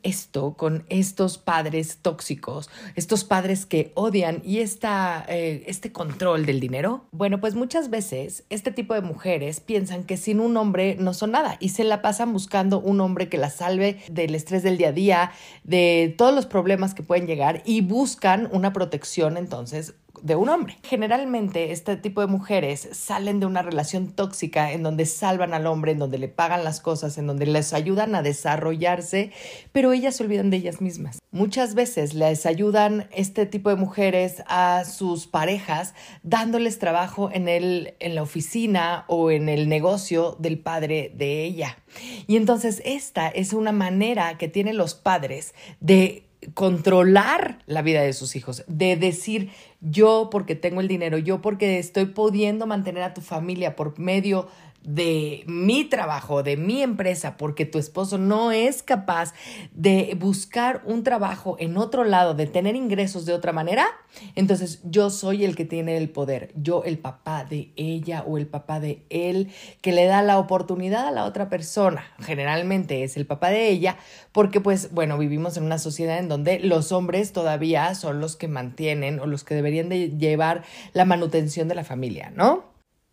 con 0.57 0.85
estos 0.89 1.37
padres 1.37 1.97
tóxicos, 2.01 2.69
estos 2.95 3.23
padres 3.23 3.65
que 3.65 3.91
odian 3.95 4.41
y 4.45 4.59
esta, 4.59 5.25
eh, 5.27 5.63
este 5.67 5.91
control 5.91 6.45
del 6.45 6.59
dinero? 6.59 7.05
Bueno, 7.11 7.39
pues 7.39 7.55
muchas 7.55 7.89
veces 7.89 8.43
este 8.49 8.71
tipo 8.71 8.93
de 8.93 9.01
mujeres 9.01 9.59
piensan 9.59 10.03
que 10.03 10.17
sin 10.17 10.39
un 10.39 10.55
hombre 10.57 10.95
no 10.99 11.13
son 11.13 11.31
nada 11.31 11.57
y 11.59 11.69
se 11.69 11.83
la 11.83 12.01
pasan 12.01 12.33
buscando 12.33 12.79
un 12.79 13.01
hombre 13.01 13.29
que 13.29 13.37
la 13.37 13.49
salve 13.49 13.99
del 14.09 14.35
estrés 14.35 14.63
del 14.63 14.77
día 14.77 14.89
a 14.89 14.93
día, 14.93 15.31
de 15.63 16.13
todos 16.17 16.33
los 16.33 16.45
problemas 16.45 16.93
que 16.93 17.03
pueden 17.03 17.27
llegar 17.27 17.61
y 17.65 17.81
buscan 17.81 18.49
una 18.51 18.73
protección 18.73 19.37
entonces 19.37 19.95
de 20.21 20.35
un 20.35 20.49
hombre. 20.49 20.77
Generalmente 20.83 21.71
este 21.71 21.97
tipo 21.97 22.21
de 22.21 22.27
mujeres 22.27 22.89
salen 22.91 23.39
de 23.39 23.45
una 23.45 23.61
relación 23.61 24.11
tóxica 24.11 24.71
en 24.71 24.83
donde 24.83 25.05
salvan 25.05 25.53
al 25.53 25.67
hombre, 25.67 25.91
en 25.91 25.99
donde 25.99 26.17
le 26.17 26.27
pagan 26.27 26.63
las 26.63 26.79
cosas, 26.79 27.17
en 27.17 27.27
donde 27.27 27.45
les 27.45 27.73
ayudan 27.73 28.15
a 28.15 28.21
desarrollarse, 28.21 29.31
pero 29.71 29.93
ellas 29.93 30.15
se 30.15 30.23
olvidan 30.23 30.49
de 30.49 30.57
ellas 30.57 30.81
mismas. 30.81 31.19
Muchas 31.31 31.75
veces 31.75 32.13
les 32.13 32.45
ayudan 32.45 33.07
este 33.11 33.45
tipo 33.45 33.69
de 33.69 33.75
mujeres 33.75 34.43
a 34.47 34.83
sus 34.85 35.27
parejas 35.27 35.93
dándoles 36.23 36.79
trabajo 36.79 37.29
en, 37.31 37.47
el, 37.47 37.95
en 37.99 38.15
la 38.15 38.23
oficina 38.23 39.05
o 39.07 39.31
en 39.31 39.49
el 39.49 39.69
negocio 39.69 40.35
del 40.39 40.59
padre 40.59 41.11
de 41.15 41.43
ella. 41.43 41.77
Y 42.27 42.35
entonces 42.35 42.81
esta 42.85 43.27
es 43.29 43.53
una 43.53 43.71
manera 43.71 44.37
que 44.37 44.47
tienen 44.47 44.77
los 44.77 44.93
padres 44.93 45.53
de 45.79 46.30
controlar 46.53 47.59
la 47.67 47.81
vida 47.81 48.01
de 48.01 48.13
sus 48.13 48.35
hijos, 48.35 48.63
de 48.67 48.95
decir 48.95 49.51
yo 49.79 50.29
porque 50.31 50.55
tengo 50.55 50.81
el 50.81 50.87
dinero, 50.87 51.17
yo 51.17 51.41
porque 51.41 51.79
estoy 51.79 52.05
pudiendo 52.05 52.67
mantener 52.67 53.03
a 53.03 53.13
tu 53.13 53.21
familia 53.21 53.75
por 53.75 53.99
medio 53.99 54.47
de 54.83 55.43
mi 55.47 55.85
trabajo, 55.85 56.43
de 56.43 56.57
mi 56.57 56.81
empresa, 56.81 57.37
porque 57.37 57.65
tu 57.65 57.77
esposo 57.77 58.17
no 58.17 58.51
es 58.51 58.83
capaz 58.83 59.33
de 59.73 60.15
buscar 60.19 60.81
un 60.85 61.03
trabajo 61.03 61.55
en 61.59 61.77
otro 61.77 62.03
lado, 62.03 62.33
de 62.33 62.47
tener 62.47 62.75
ingresos 62.75 63.25
de 63.25 63.33
otra 63.33 63.51
manera, 63.51 63.85
entonces 64.35 64.81
yo 64.83 65.09
soy 65.09 65.45
el 65.45 65.55
que 65.55 65.65
tiene 65.65 65.97
el 65.97 66.09
poder, 66.09 66.51
yo 66.55 66.83
el 66.83 66.97
papá 66.97 67.45
de 67.45 67.71
ella 67.75 68.23
o 68.27 68.37
el 68.37 68.47
papá 68.47 68.79
de 68.79 69.03
él, 69.09 69.49
que 69.81 69.91
le 69.91 70.05
da 70.05 70.21
la 70.21 70.37
oportunidad 70.37 71.07
a 71.07 71.11
la 71.11 71.25
otra 71.25 71.49
persona, 71.49 72.03
generalmente 72.19 73.03
es 73.03 73.17
el 73.17 73.25
papá 73.25 73.49
de 73.49 73.69
ella, 73.69 73.97
porque 74.31 74.61
pues 74.61 74.91
bueno, 74.91 75.17
vivimos 75.17 75.57
en 75.57 75.63
una 75.63 75.77
sociedad 75.77 76.17
en 76.17 76.27
donde 76.27 76.59
los 76.59 76.91
hombres 76.91 77.33
todavía 77.33 77.93
son 77.95 78.19
los 78.19 78.35
que 78.35 78.47
mantienen 78.47 79.19
o 79.19 79.27
los 79.27 79.43
que 79.43 79.55
deberían 79.55 79.89
de 79.89 80.09
llevar 80.17 80.63
la 80.93 81.05
manutención 81.05 81.67
de 81.67 81.75
la 81.75 81.83
familia, 81.83 82.31
¿no? 82.35 82.70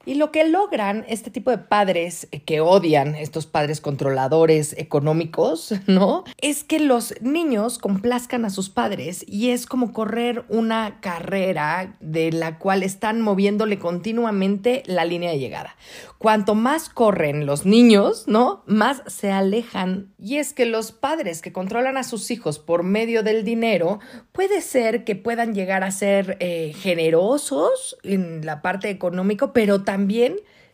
Y 0.09 0.15
lo 0.15 0.33
que 0.33 0.49
logran 0.49 1.05
este 1.07 1.31
tipo 1.31 1.50
de 1.50 1.59
padres 1.59 2.29
que 2.47 2.62
odian, 2.62 3.15
estos 3.15 3.45
padres 3.45 3.83
controladores 3.83 4.75
económicos, 4.79 5.75
¿no? 5.87 6.25
Es 6.38 6.65
que 6.65 6.81
los 6.81 7.12
niños 7.21 7.77
complazcan 7.77 8.47
a 8.47 8.50
sus 8.50 8.71
padres 8.71 9.23
y 9.29 9.50
es 9.50 9.67
como 9.67 9.93
correr 9.93 10.47
una 10.49 11.00
carrera 11.03 11.95
de 12.00 12.33
la 12.33 12.59
cual 12.59 12.85
están 12.85 13.21
moviéndole 13.21 13.79
continuamente 13.79 14.83
la 14.87 15.05
línea 15.05 15.31
de 15.31 15.41
llegada. 15.41 15.77
Cuanto 16.17 16.55
más 16.55 16.88
corren 16.88 17.45
los 17.45 17.67
niños, 17.67 18.25
¿no? 18.27 18.62
Más 18.65 19.03
se 19.09 19.31
alejan. 19.31 20.15
Y 20.19 20.38
es 20.38 20.55
que 20.55 20.65
los 20.65 20.91
padres 20.91 21.43
que 21.43 21.53
controlan 21.53 21.99
a 21.99 22.03
sus 22.03 22.31
hijos 22.31 22.59
por 22.59 22.83
medio 22.83 23.23
del 23.23 23.45
dinero, 23.45 24.00
puede 24.33 24.62
ser 24.62 25.05
que 25.05 25.17
puedan 25.17 25.55
llegar 25.55 25.85
a 25.85 25.91
ser 25.91 26.38
eh, 26.41 26.73
generosos 26.75 27.99
en 28.03 28.45
la 28.47 28.62
parte 28.62 28.88
económica, 28.88 29.53
pero 29.53 29.83
también 29.83 29.98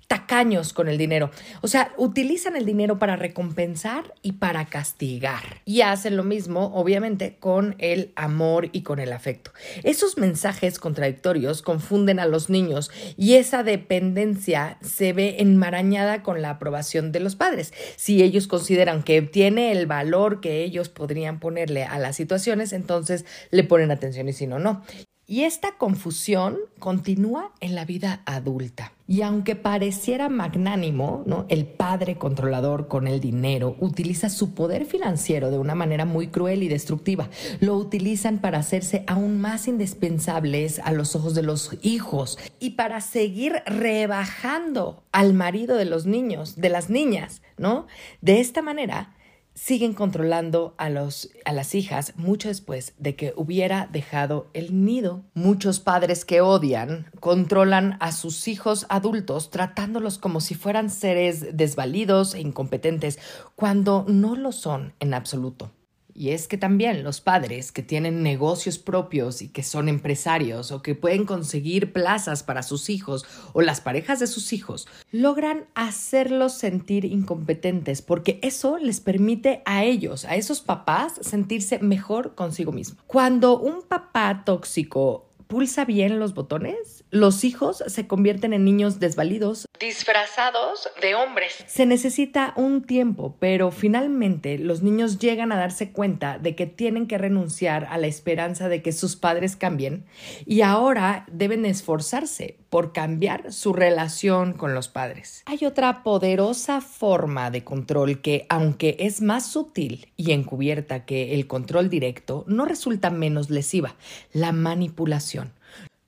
tacaños 0.08 0.72
con 0.72 0.88
el 0.88 0.98
dinero. 0.98 1.30
O 1.62 1.68
sea, 1.68 1.92
utilizan 1.96 2.56
el 2.56 2.66
dinero 2.66 2.98
para 2.98 3.16
recompensar 3.16 4.14
y 4.22 4.32
para 4.32 4.66
castigar. 4.66 5.62
Y 5.64 5.80
hacen 5.80 6.16
lo 6.16 6.24
mismo, 6.24 6.72
obviamente, 6.74 7.36
con 7.38 7.74
el 7.78 8.12
amor 8.16 8.68
y 8.72 8.82
con 8.82 8.98
el 8.98 9.12
afecto. 9.12 9.52
Esos 9.82 10.18
mensajes 10.18 10.78
contradictorios 10.78 11.62
confunden 11.62 12.20
a 12.20 12.26
los 12.26 12.50
niños 12.50 12.90
y 13.16 13.34
esa 13.34 13.62
dependencia 13.62 14.78
se 14.82 15.12
ve 15.12 15.36
enmarañada 15.38 16.22
con 16.22 16.42
la 16.42 16.50
aprobación 16.50 17.12
de 17.12 17.20
los 17.20 17.36
padres. 17.36 17.72
Si 17.96 18.22
ellos 18.22 18.46
consideran 18.46 19.02
que 19.02 19.22
tiene 19.22 19.72
el 19.72 19.86
valor 19.86 20.40
que 20.40 20.62
ellos 20.62 20.88
podrían 20.88 21.40
ponerle 21.40 21.84
a 21.84 21.98
las 21.98 22.16
situaciones, 22.16 22.72
entonces 22.72 23.24
le 23.50 23.64
ponen 23.64 23.90
atención 23.90 24.28
y 24.28 24.32
si 24.32 24.46
no, 24.46 24.58
no. 24.58 24.82
Y 25.26 25.44
esta 25.44 25.78
confusión 25.78 26.58
continúa 26.78 27.52
en 27.60 27.74
la 27.74 27.86
vida 27.86 28.20
adulta. 28.26 28.92
Y 29.06 29.22
aunque 29.22 29.56
pareciera 29.56 30.28
magnánimo, 30.28 31.22
¿no? 31.26 31.46
el 31.48 31.66
padre 31.66 32.16
controlador 32.16 32.88
con 32.88 33.06
el 33.06 33.20
dinero 33.20 33.76
utiliza 33.80 34.28
su 34.28 34.54
poder 34.54 34.84
financiero 34.84 35.50
de 35.50 35.58
una 35.58 35.74
manera 35.74 36.04
muy 36.04 36.28
cruel 36.28 36.62
y 36.62 36.68
destructiva. 36.68 37.30
Lo 37.60 37.74
utilizan 37.76 38.38
para 38.38 38.58
hacerse 38.58 39.04
aún 39.06 39.40
más 39.40 39.66
indispensables 39.66 40.78
a 40.78 40.92
los 40.92 41.16
ojos 41.16 41.34
de 41.34 41.42
los 41.42 41.76
hijos 41.80 42.38
y 42.60 42.70
para 42.70 43.00
seguir 43.00 43.62
rebajando 43.64 45.04
al 45.10 45.32
marido 45.32 45.76
de 45.76 45.86
los 45.86 46.04
niños, 46.04 46.56
de 46.56 46.68
las 46.68 46.90
niñas, 46.90 47.40
¿no? 47.56 47.86
De 48.20 48.40
esta 48.40 48.60
manera 48.60 49.14
siguen 49.54 49.94
controlando 49.94 50.74
a, 50.76 50.90
los, 50.90 51.30
a 51.44 51.52
las 51.52 51.74
hijas 51.74 52.12
mucho 52.16 52.48
después 52.48 52.94
de 52.98 53.16
que 53.16 53.32
hubiera 53.36 53.88
dejado 53.90 54.48
el 54.52 54.84
nido. 54.84 55.24
Muchos 55.34 55.80
padres 55.80 56.24
que 56.24 56.40
odian 56.40 57.06
controlan 57.20 57.96
a 58.00 58.12
sus 58.12 58.48
hijos 58.48 58.86
adultos 58.88 59.50
tratándolos 59.50 60.18
como 60.18 60.40
si 60.40 60.54
fueran 60.54 60.90
seres 60.90 61.56
desvalidos 61.56 62.34
e 62.34 62.40
incompetentes, 62.40 63.18
cuando 63.54 64.04
no 64.08 64.36
lo 64.36 64.52
son 64.52 64.94
en 65.00 65.14
absoluto. 65.14 65.70
Y 66.14 66.30
es 66.30 66.46
que 66.46 66.56
también 66.56 67.02
los 67.02 67.20
padres 67.20 67.72
que 67.72 67.82
tienen 67.82 68.22
negocios 68.22 68.78
propios 68.78 69.42
y 69.42 69.48
que 69.48 69.64
son 69.64 69.88
empresarios 69.88 70.70
o 70.70 70.80
que 70.80 70.94
pueden 70.94 71.24
conseguir 71.26 71.92
plazas 71.92 72.44
para 72.44 72.62
sus 72.62 72.88
hijos 72.88 73.26
o 73.52 73.62
las 73.62 73.80
parejas 73.80 74.20
de 74.20 74.28
sus 74.28 74.52
hijos 74.52 74.86
logran 75.10 75.64
hacerlos 75.74 76.52
sentir 76.54 77.04
incompetentes 77.04 78.00
porque 78.00 78.38
eso 78.42 78.78
les 78.78 79.00
permite 79.00 79.62
a 79.64 79.84
ellos, 79.84 80.24
a 80.24 80.36
esos 80.36 80.60
papás, 80.60 81.14
sentirse 81.20 81.80
mejor 81.80 82.36
consigo 82.36 82.70
mismo. 82.70 82.96
Cuando 83.08 83.58
un 83.58 83.82
papá 83.82 84.44
tóxico 84.44 85.28
pulsa 85.48 85.84
bien 85.84 86.18
los 86.18 86.34
botones, 86.34 87.04
los 87.10 87.44
hijos 87.44 87.84
se 87.86 88.06
convierten 88.06 88.52
en 88.52 88.64
niños 88.64 88.98
desvalidos, 88.98 89.66
disfrazados 89.84 90.88
de 91.02 91.14
hombres. 91.14 91.62
Se 91.66 91.84
necesita 91.84 92.54
un 92.56 92.82
tiempo, 92.84 93.36
pero 93.38 93.70
finalmente 93.70 94.58
los 94.58 94.82
niños 94.82 95.18
llegan 95.18 95.52
a 95.52 95.58
darse 95.58 95.92
cuenta 95.92 96.38
de 96.38 96.54
que 96.54 96.66
tienen 96.66 97.06
que 97.06 97.18
renunciar 97.18 97.86
a 97.90 97.98
la 97.98 98.06
esperanza 98.06 98.68
de 98.68 98.82
que 98.82 98.92
sus 98.92 99.16
padres 99.16 99.56
cambien 99.56 100.06
y 100.46 100.62
ahora 100.62 101.26
deben 101.30 101.66
esforzarse 101.66 102.58
por 102.70 102.92
cambiar 102.92 103.52
su 103.52 103.72
relación 103.72 104.54
con 104.54 104.74
los 104.74 104.88
padres. 104.88 105.42
Hay 105.46 105.66
otra 105.66 106.02
poderosa 106.02 106.80
forma 106.80 107.50
de 107.50 107.62
control 107.62 108.20
que, 108.22 108.46
aunque 108.48 108.96
es 108.98 109.20
más 109.20 109.46
sutil 109.46 110.08
y 110.16 110.32
encubierta 110.32 111.04
que 111.04 111.34
el 111.34 111.46
control 111.46 111.90
directo, 111.90 112.44
no 112.48 112.64
resulta 112.64 113.10
menos 113.10 113.50
lesiva, 113.50 113.94
la 114.32 114.52
manipulación. 114.52 115.52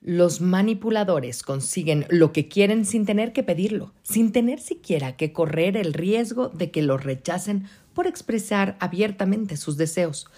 Los 0.07 0.41
manipuladores 0.41 1.43
consiguen 1.43 2.07
lo 2.11 2.33
que 2.33 2.47
quieren 2.47 2.85
sin 2.85 3.07
tener 3.07 3.33
que 3.33 3.43
pedirlo, 3.43 3.93
sin 4.05 4.31
tener 4.31 4.61
siquiera 4.61 5.17
que 5.17 5.33
correr 5.33 5.77
el 5.77 5.93
riesgo 5.93 6.49
de 6.49 6.71
que 6.71 6.81
los 6.81 7.03
rechacen 7.03 7.67
por 7.93 8.07
expresar 8.07 8.77
abiertamente 8.79 9.57
sus 9.57 9.77
deseos. 9.77 10.29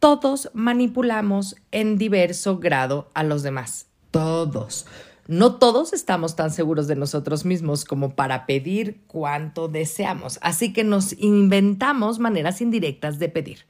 Todos 0.00 0.50
manipulamos 0.52 1.56
en 1.72 1.96
diverso 1.96 2.58
grado 2.58 3.10
a 3.14 3.24
los 3.24 3.42
demás. 3.42 3.86
Todos. 4.10 4.84
No 5.28 5.56
todos 5.56 5.92
estamos 5.92 6.36
tan 6.36 6.52
seguros 6.52 6.86
de 6.86 6.94
nosotros 6.94 7.44
mismos 7.44 7.84
como 7.84 8.14
para 8.14 8.46
pedir 8.46 9.00
cuanto 9.08 9.66
deseamos, 9.66 10.38
así 10.40 10.72
que 10.72 10.84
nos 10.84 11.18
inventamos 11.18 12.20
maneras 12.20 12.60
indirectas 12.60 13.18
de 13.18 13.28
pedir. 13.28 13.66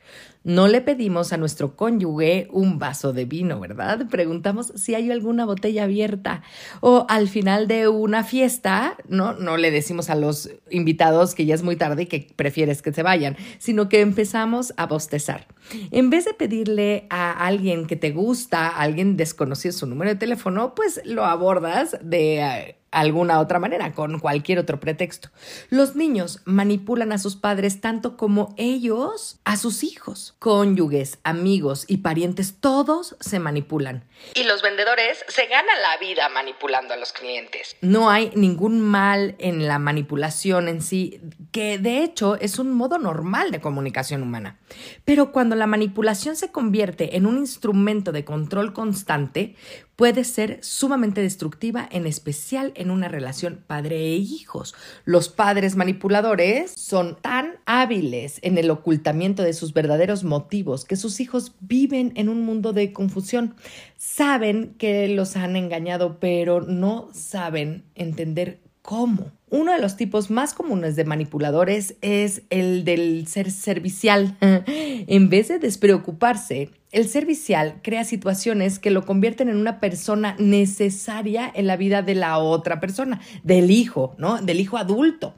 No 0.46 0.68
le 0.68 0.80
pedimos 0.80 1.32
a 1.32 1.38
nuestro 1.38 1.74
cónyuge 1.74 2.46
un 2.52 2.78
vaso 2.78 3.12
de 3.12 3.24
vino, 3.24 3.58
¿verdad? 3.58 4.06
Preguntamos 4.08 4.72
si 4.76 4.94
hay 4.94 5.10
alguna 5.10 5.44
botella 5.44 5.82
abierta. 5.82 6.44
O 6.80 7.04
al 7.08 7.28
final 7.28 7.66
de 7.66 7.88
una 7.88 8.22
fiesta, 8.22 8.96
no, 9.08 9.32
no 9.32 9.56
le 9.56 9.72
decimos 9.72 10.08
a 10.08 10.14
los 10.14 10.48
invitados 10.70 11.34
que 11.34 11.46
ya 11.46 11.56
es 11.56 11.64
muy 11.64 11.74
tarde 11.74 12.04
y 12.04 12.06
que 12.06 12.28
prefieres 12.36 12.80
que 12.80 12.92
se 12.92 13.02
vayan, 13.02 13.36
sino 13.58 13.88
que 13.88 14.02
empezamos 14.02 14.72
a 14.76 14.86
bostezar. 14.86 15.48
En 15.90 16.10
vez 16.10 16.26
de 16.26 16.34
pedirle 16.34 17.08
a 17.10 17.32
alguien 17.32 17.88
que 17.88 17.96
te 17.96 18.12
gusta, 18.12 18.68
a 18.68 18.82
alguien 18.82 19.16
desconocido 19.16 19.72
su 19.72 19.86
número 19.86 20.12
de 20.12 20.16
teléfono, 20.16 20.76
pues 20.76 21.00
lo 21.04 21.24
abordas 21.46 21.96
de 22.00 22.40
eh, 22.40 22.76
alguna 22.90 23.38
otra 23.38 23.60
manera, 23.60 23.92
con 23.92 24.18
cualquier 24.18 24.58
otro 24.58 24.80
pretexto. 24.80 25.28
Los 25.70 25.94
niños 25.94 26.40
manipulan 26.44 27.12
a 27.12 27.18
sus 27.18 27.36
padres 27.36 27.80
tanto 27.80 28.16
como 28.16 28.54
ellos 28.56 29.38
a 29.44 29.56
sus 29.56 29.84
hijos. 29.84 30.34
Cónyuges, 30.40 31.18
amigos 31.22 31.84
y 31.86 31.98
parientes, 31.98 32.58
todos 32.58 33.16
se 33.20 33.38
manipulan. 33.38 34.08
Y 34.34 34.42
los 34.44 34.60
vendedores 34.62 35.24
se 35.28 35.46
ganan 35.46 35.82
la 35.82 35.98
vida 35.98 36.28
manipulando 36.30 36.94
a 36.94 36.96
los 36.96 37.12
clientes. 37.12 37.76
No 37.80 38.10
hay 38.10 38.32
ningún 38.34 38.80
mal 38.80 39.36
en 39.38 39.68
la 39.68 39.78
manipulación 39.78 40.66
en 40.66 40.82
sí, 40.82 41.20
que 41.56 41.78
de 41.78 42.04
hecho 42.04 42.36
es 42.36 42.58
un 42.58 42.70
modo 42.70 42.98
normal 42.98 43.50
de 43.50 43.62
comunicación 43.62 44.22
humana. 44.22 44.58
Pero 45.06 45.32
cuando 45.32 45.56
la 45.56 45.66
manipulación 45.66 46.36
se 46.36 46.52
convierte 46.52 47.16
en 47.16 47.24
un 47.24 47.38
instrumento 47.38 48.12
de 48.12 48.26
control 48.26 48.74
constante, 48.74 49.54
puede 49.96 50.24
ser 50.24 50.58
sumamente 50.60 51.22
destructiva, 51.22 51.88
en 51.90 52.06
especial 52.06 52.72
en 52.74 52.90
una 52.90 53.08
relación 53.08 53.64
padre 53.66 53.96
e 53.96 54.16
hijos. 54.16 54.74
Los 55.06 55.30
padres 55.30 55.76
manipuladores 55.76 56.72
son 56.72 57.16
tan 57.22 57.54
hábiles 57.64 58.38
en 58.42 58.58
el 58.58 58.70
ocultamiento 58.70 59.42
de 59.42 59.54
sus 59.54 59.72
verdaderos 59.72 60.24
motivos 60.24 60.84
que 60.84 60.96
sus 60.96 61.20
hijos 61.20 61.54
viven 61.60 62.12
en 62.16 62.28
un 62.28 62.44
mundo 62.44 62.74
de 62.74 62.92
confusión. 62.92 63.54
Saben 63.96 64.74
que 64.76 65.08
los 65.08 65.36
han 65.36 65.56
engañado, 65.56 66.20
pero 66.20 66.60
no 66.60 67.08
saben 67.14 67.82
entender 67.94 68.60
cómo. 68.82 69.32
Uno 69.48 69.72
de 69.72 69.80
los 69.80 69.96
tipos 69.96 70.28
más 70.28 70.54
comunes 70.54 70.96
de 70.96 71.04
manipuladores 71.04 71.94
es 72.00 72.42
el 72.50 72.84
del 72.84 73.28
ser 73.28 73.52
servicial. 73.52 74.36
en 74.40 75.28
vez 75.28 75.46
de 75.46 75.60
despreocuparse, 75.60 76.70
el 76.90 77.06
servicial 77.06 77.80
crea 77.82 78.02
situaciones 78.02 78.80
que 78.80 78.90
lo 78.90 79.06
convierten 79.06 79.48
en 79.48 79.56
una 79.56 79.78
persona 79.78 80.34
necesaria 80.40 81.48
en 81.54 81.68
la 81.68 81.76
vida 81.76 82.02
de 82.02 82.16
la 82.16 82.38
otra 82.38 82.80
persona, 82.80 83.20
del 83.44 83.70
hijo, 83.70 84.16
¿no? 84.18 84.42
Del 84.42 84.58
hijo 84.58 84.78
adulto. 84.78 85.34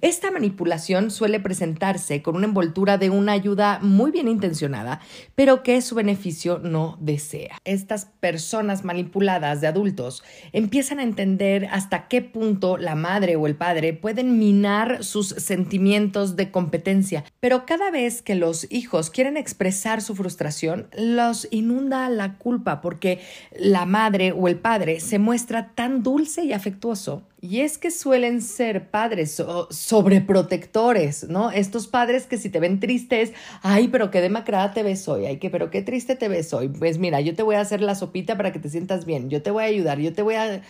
Esta 0.00 0.30
manipulación 0.30 1.10
suele 1.10 1.40
presentarse 1.40 2.22
con 2.22 2.36
una 2.36 2.46
envoltura 2.46 2.98
de 2.98 3.10
una 3.10 3.32
ayuda 3.32 3.78
muy 3.82 4.10
bien 4.10 4.28
intencionada, 4.28 5.00
pero 5.34 5.62
que 5.62 5.80
su 5.82 5.94
beneficio 5.94 6.58
no 6.58 6.96
desea. 7.00 7.58
Estas 7.64 8.06
personas 8.20 8.84
manipuladas 8.84 9.60
de 9.60 9.66
adultos 9.66 10.22
empiezan 10.52 10.98
a 10.98 11.02
entender 11.02 11.66
hasta 11.70 12.08
qué 12.08 12.22
punto 12.22 12.76
la 12.76 12.94
madre 12.94 13.36
o 13.36 13.46
el 13.46 13.56
padre 13.56 13.92
pueden 13.92 14.38
minar 14.38 15.04
sus 15.04 15.28
sentimientos 15.28 16.36
de 16.36 16.50
competencia, 16.50 17.24
pero 17.40 17.66
cada 17.66 17.90
vez 17.90 18.22
que 18.22 18.34
los 18.34 18.66
hijos 18.70 19.10
quieren 19.10 19.36
expresar 19.36 20.02
su 20.02 20.14
frustración, 20.14 20.88
los 20.96 21.48
inunda 21.50 22.08
la 22.08 22.38
culpa 22.38 22.80
porque 22.80 23.20
la 23.58 23.86
madre 23.86 24.32
o 24.32 24.48
el 24.48 24.56
padre 24.56 25.00
se 25.00 25.18
muestra 25.18 25.72
tan 25.74 26.02
dulce 26.02 26.44
y 26.44 26.52
afectuoso 26.52 27.22
y 27.42 27.60
es 27.60 27.78
que 27.78 27.90
suelen 27.90 28.42
ser 28.42 28.90
padres 28.90 29.42
sobreprotectores, 29.70 31.28
¿no? 31.28 31.50
Estos 31.50 31.86
padres 31.86 32.26
que 32.26 32.36
si 32.36 32.50
te 32.50 32.60
ven 32.60 32.80
tristes, 32.80 33.32
ay, 33.62 33.88
pero 33.88 34.10
qué 34.10 34.20
demacrada 34.20 34.74
te 34.74 34.82
ves 34.82 35.08
hoy, 35.08 35.26
ay, 35.26 35.38
que 35.38 35.48
pero 35.48 35.70
qué 35.70 35.80
triste 35.80 36.16
te 36.16 36.28
ves 36.28 36.52
hoy. 36.52 36.68
Pues 36.68 36.98
mira, 36.98 37.20
yo 37.20 37.34
te 37.34 37.42
voy 37.42 37.54
a 37.56 37.60
hacer 37.60 37.80
la 37.80 37.94
sopita 37.94 38.36
para 38.36 38.52
que 38.52 38.58
te 38.58 38.68
sientas 38.68 39.06
bien, 39.06 39.30
yo 39.30 39.42
te 39.42 39.50
voy 39.50 39.64
a 39.64 39.66
ayudar, 39.68 39.98
yo 39.98 40.12
te 40.12 40.22
voy 40.22 40.34
a, 40.34 40.60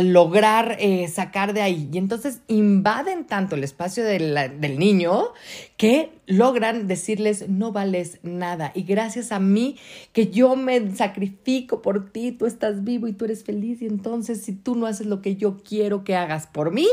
lograr 0.00 0.76
eh, 0.78 1.08
sacar 1.08 1.54
de 1.54 1.62
ahí. 1.62 1.88
Y 1.92 1.98
entonces 1.98 2.40
invaden 2.46 3.24
tanto 3.26 3.56
el 3.56 3.64
espacio 3.64 4.04
del 4.04 4.78
niño 4.78 5.32
que 5.76 6.10
logran 6.32 6.86
decirles 6.86 7.48
no 7.48 7.72
vales 7.72 8.18
nada 8.22 8.72
y 8.74 8.82
gracias 8.82 9.32
a 9.32 9.38
mí 9.38 9.76
que 10.12 10.28
yo 10.30 10.56
me 10.56 10.94
sacrifico 10.96 11.82
por 11.82 12.10
ti, 12.10 12.32
tú 12.32 12.46
estás 12.46 12.84
vivo 12.84 13.06
y 13.06 13.12
tú 13.12 13.26
eres 13.26 13.44
feliz 13.44 13.82
y 13.82 13.86
entonces 13.86 14.40
si 14.40 14.52
tú 14.52 14.74
no 14.74 14.86
haces 14.86 15.06
lo 15.06 15.20
que 15.20 15.36
yo 15.36 15.58
quiero 15.62 16.04
que 16.04 16.16
hagas 16.16 16.46
por 16.46 16.72
mí, 16.72 16.88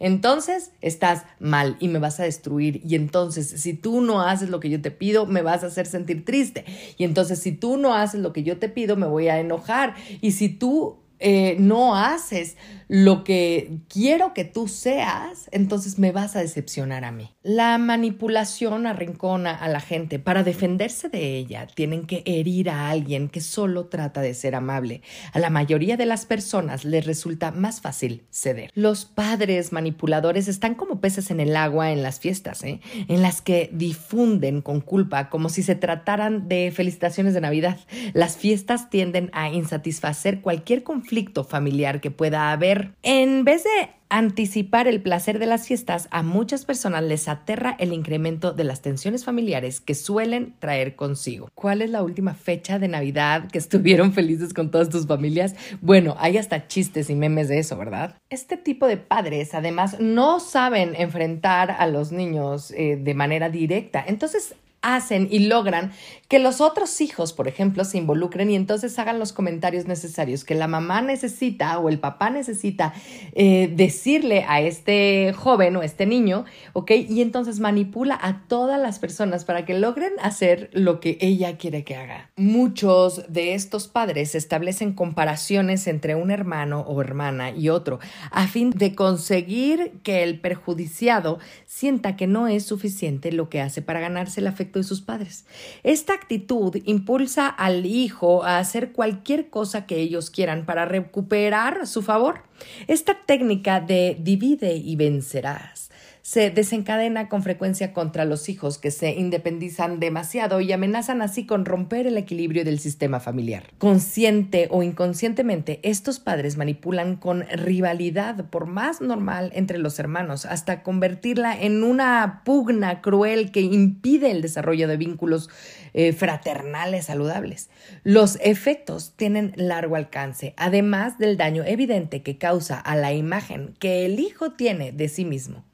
entonces 0.00 0.72
estás 0.82 1.24
mal 1.38 1.76
y 1.80 1.88
me 1.88 1.98
vas 1.98 2.20
a 2.20 2.24
destruir. 2.24 2.82
Y 2.84 2.96
entonces 2.96 3.46
si 3.48 3.74
tú 3.74 4.00
no 4.00 4.20
haces 4.20 4.50
lo 4.50 4.60
que 4.60 4.68
yo 4.68 4.82
te 4.82 4.90
pido, 4.90 5.24
me 5.24 5.40
vas 5.40 5.62
a 5.62 5.68
hacer 5.68 5.86
sentir 5.86 6.24
triste. 6.24 6.64
Y 6.98 7.04
entonces 7.04 7.38
si 7.38 7.52
tú 7.52 7.76
no 7.76 7.94
haces 7.94 8.20
lo 8.20 8.32
que 8.32 8.42
yo 8.42 8.58
te 8.58 8.68
pido, 8.68 8.96
me 8.96 9.06
voy 9.06 9.28
a 9.28 9.38
enojar. 9.38 9.94
Y 10.20 10.32
si 10.32 10.48
tú 10.48 10.98
eh, 11.20 11.56
no 11.58 11.96
haces 11.96 12.56
lo 12.88 13.24
que 13.24 13.78
quiero 13.88 14.34
que 14.34 14.44
tú 14.44 14.68
seas, 14.68 15.48
entonces 15.52 15.98
me 15.98 16.12
vas 16.12 16.36
a 16.36 16.40
decepcionar 16.40 17.04
a 17.04 17.12
mí. 17.12 17.30
La 17.42 17.76
manipulación 17.78 18.86
arrincona 18.86 19.54
a 19.54 19.68
la 19.68 19.80
gente. 19.80 20.18
Para 20.18 20.44
defenderse 20.44 21.08
de 21.08 21.36
ella, 21.36 21.66
tienen 21.66 22.06
que 22.06 22.22
herir 22.26 22.70
a 22.70 22.90
alguien 22.90 23.28
que 23.28 23.40
solo 23.40 23.86
trata 23.86 24.20
de 24.20 24.34
ser 24.34 24.54
amable. 24.54 25.02
A 25.32 25.38
la 25.38 25.50
mayoría 25.50 25.96
de 25.96 26.06
las 26.06 26.26
personas 26.26 26.84
les 26.84 27.06
resulta 27.06 27.50
más 27.50 27.80
fácil 27.80 28.24
ceder. 28.30 28.70
Los 28.74 29.04
padres 29.04 29.72
manipuladores 29.72 30.48
están 30.48 30.74
como 30.74 31.00
peces 31.00 31.30
en 31.30 31.40
el 31.40 31.56
agua 31.56 31.92
en 31.92 32.02
las 32.02 32.20
fiestas, 32.20 32.62
¿eh? 32.64 32.80
en 33.08 33.22
las 33.22 33.40
que 33.40 33.70
difunden 33.72 34.62
con 34.62 34.80
culpa 34.80 35.28
como 35.30 35.48
si 35.48 35.62
se 35.62 35.74
trataran 35.74 36.48
de 36.48 36.72
felicitaciones 36.74 37.34
de 37.34 37.40
Navidad. 37.40 37.78
Las 38.12 38.36
fiestas 38.36 38.90
tienden 38.90 39.30
a 39.32 39.50
insatisfacer 39.50 40.40
cualquier 40.40 40.82
conflicto 40.82 41.44
familiar 41.44 42.00
que 42.00 42.10
pueda 42.10 42.52
haber 42.52 42.83
En 43.02 43.44
vez 43.44 43.64
de 43.64 43.90
anticipar 44.08 44.86
el 44.86 45.02
placer 45.02 45.38
de 45.38 45.46
las 45.46 45.66
fiestas, 45.66 46.06
a 46.12 46.22
muchas 46.22 46.64
personas 46.64 47.02
les 47.02 47.26
aterra 47.26 47.74
el 47.80 47.92
incremento 47.92 48.52
de 48.52 48.62
las 48.62 48.80
tensiones 48.80 49.24
familiares 49.24 49.80
que 49.80 49.94
suelen 49.94 50.54
traer 50.60 50.94
consigo. 50.94 51.48
¿Cuál 51.54 51.82
es 51.82 51.90
la 51.90 52.02
última 52.02 52.34
fecha 52.34 52.78
de 52.78 52.86
Navidad 52.86 53.50
que 53.50 53.58
estuvieron 53.58 54.12
felices 54.14 54.54
con 54.54 54.70
todas 54.70 54.88
tus 54.88 55.06
familias? 55.06 55.56
Bueno, 55.80 56.14
hay 56.18 56.38
hasta 56.38 56.68
chistes 56.68 57.10
y 57.10 57.16
memes 57.16 57.48
de 57.48 57.58
eso, 57.58 57.76
¿verdad? 57.76 58.16
Este 58.30 58.56
tipo 58.56 58.86
de 58.86 58.98
padres 58.98 59.52
además 59.54 59.96
no 59.98 60.38
saben 60.38 60.94
enfrentar 60.96 61.72
a 61.72 61.86
los 61.88 62.12
niños 62.12 62.70
eh, 62.70 62.96
de 62.96 63.14
manera 63.14 63.50
directa. 63.50 64.04
Entonces 64.06 64.54
hacen 64.84 65.26
y 65.30 65.40
logran 65.40 65.92
que 66.34 66.40
los 66.40 66.60
otros 66.60 67.00
hijos, 67.00 67.32
por 67.32 67.46
ejemplo, 67.46 67.84
se 67.84 67.96
involucren 67.96 68.50
y 68.50 68.56
entonces 68.56 68.98
hagan 68.98 69.20
los 69.20 69.32
comentarios 69.32 69.86
necesarios 69.86 70.42
que 70.42 70.56
la 70.56 70.66
mamá 70.66 71.00
necesita 71.00 71.78
o 71.78 71.88
el 71.88 72.00
papá 72.00 72.28
necesita 72.28 72.92
eh, 73.34 73.72
decirle 73.72 74.44
a 74.48 74.60
este 74.60 75.32
joven 75.32 75.76
o 75.76 75.84
este 75.84 76.06
niño, 76.06 76.44
¿ok? 76.72 76.90
Y 77.08 77.22
entonces 77.22 77.60
manipula 77.60 78.18
a 78.20 78.48
todas 78.48 78.82
las 78.82 78.98
personas 78.98 79.44
para 79.44 79.64
que 79.64 79.78
logren 79.78 80.10
hacer 80.20 80.70
lo 80.72 80.98
que 80.98 81.18
ella 81.20 81.56
quiere 81.56 81.84
que 81.84 81.94
haga. 81.94 82.32
Muchos 82.34 83.32
de 83.32 83.54
estos 83.54 83.86
padres 83.86 84.34
establecen 84.34 84.92
comparaciones 84.92 85.86
entre 85.86 86.16
un 86.16 86.32
hermano 86.32 86.80
o 86.80 87.00
hermana 87.00 87.52
y 87.52 87.68
otro 87.68 88.00
a 88.32 88.48
fin 88.48 88.70
de 88.70 88.96
conseguir 88.96 90.00
que 90.02 90.24
el 90.24 90.40
perjudiciado 90.40 91.38
sienta 91.66 92.16
que 92.16 92.26
no 92.26 92.48
es 92.48 92.64
suficiente 92.64 93.30
lo 93.30 93.48
que 93.48 93.60
hace 93.60 93.82
para 93.82 94.00
ganarse 94.00 94.40
el 94.40 94.48
afecto 94.48 94.80
de 94.80 94.84
sus 94.84 95.00
padres. 95.00 95.44
Esta 95.84 96.23
actitud 96.24 96.76
impulsa 96.84 97.48
al 97.48 97.84
hijo 97.84 98.44
a 98.44 98.58
hacer 98.58 98.92
cualquier 98.92 99.50
cosa 99.50 99.86
que 99.86 99.96
ellos 100.00 100.30
quieran 100.30 100.64
para 100.64 100.86
recuperar 100.86 101.86
su 101.86 102.00
favor. 102.00 102.44
Esta 102.88 103.14
técnica 103.26 103.80
de 103.80 104.16
divide 104.18 104.74
y 104.74 104.96
vencerás 104.96 105.90
se 106.24 106.50
desencadena 106.50 107.28
con 107.28 107.42
frecuencia 107.42 107.92
contra 107.92 108.24
los 108.24 108.48
hijos 108.48 108.78
que 108.78 108.90
se 108.90 109.12
independizan 109.12 110.00
demasiado 110.00 110.62
y 110.62 110.72
amenazan 110.72 111.20
así 111.20 111.44
con 111.44 111.66
romper 111.66 112.06
el 112.06 112.16
equilibrio 112.16 112.64
del 112.64 112.78
sistema 112.78 113.20
familiar. 113.20 113.64
Consciente 113.76 114.68
o 114.70 114.82
inconscientemente, 114.82 115.80
estos 115.82 116.20
padres 116.20 116.56
manipulan 116.56 117.16
con 117.16 117.42
rivalidad, 117.42 118.46
por 118.46 118.64
más 118.64 119.02
normal 119.02 119.50
entre 119.54 119.76
los 119.76 119.98
hermanos, 119.98 120.46
hasta 120.46 120.82
convertirla 120.82 121.60
en 121.60 121.84
una 121.84 122.40
pugna 122.46 123.02
cruel 123.02 123.52
que 123.52 123.60
impide 123.60 124.30
el 124.30 124.40
desarrollo 124.40 124.88
de 124.88 124.96
vínculos 124.96 125.50
eh, 125.92 126.14
fraternales 126.14 127.04
saludables. 127.04 127.68
Los 128.02 128.38
efectos 128.40 129.12
tienen 129.14 129.52
largo 129.56 129.94
alcance, 129.94 130.54
además 130.56 131.18
del 131.18 131.36
daño 131.36 131.64
evidente 131.66 132.22
que 132.22 132.38
causa 132.38 132.80
a 132.80 132.96
la 132.96 133.12
imagen 133.12 133.74
que 133.78 134.06
el 134.06 134.20
hijo 134.20 134.52
tiene 134.52 134.90
de 134.90 135.10
sí 135.10 135.26
mismo. 135.26 135.64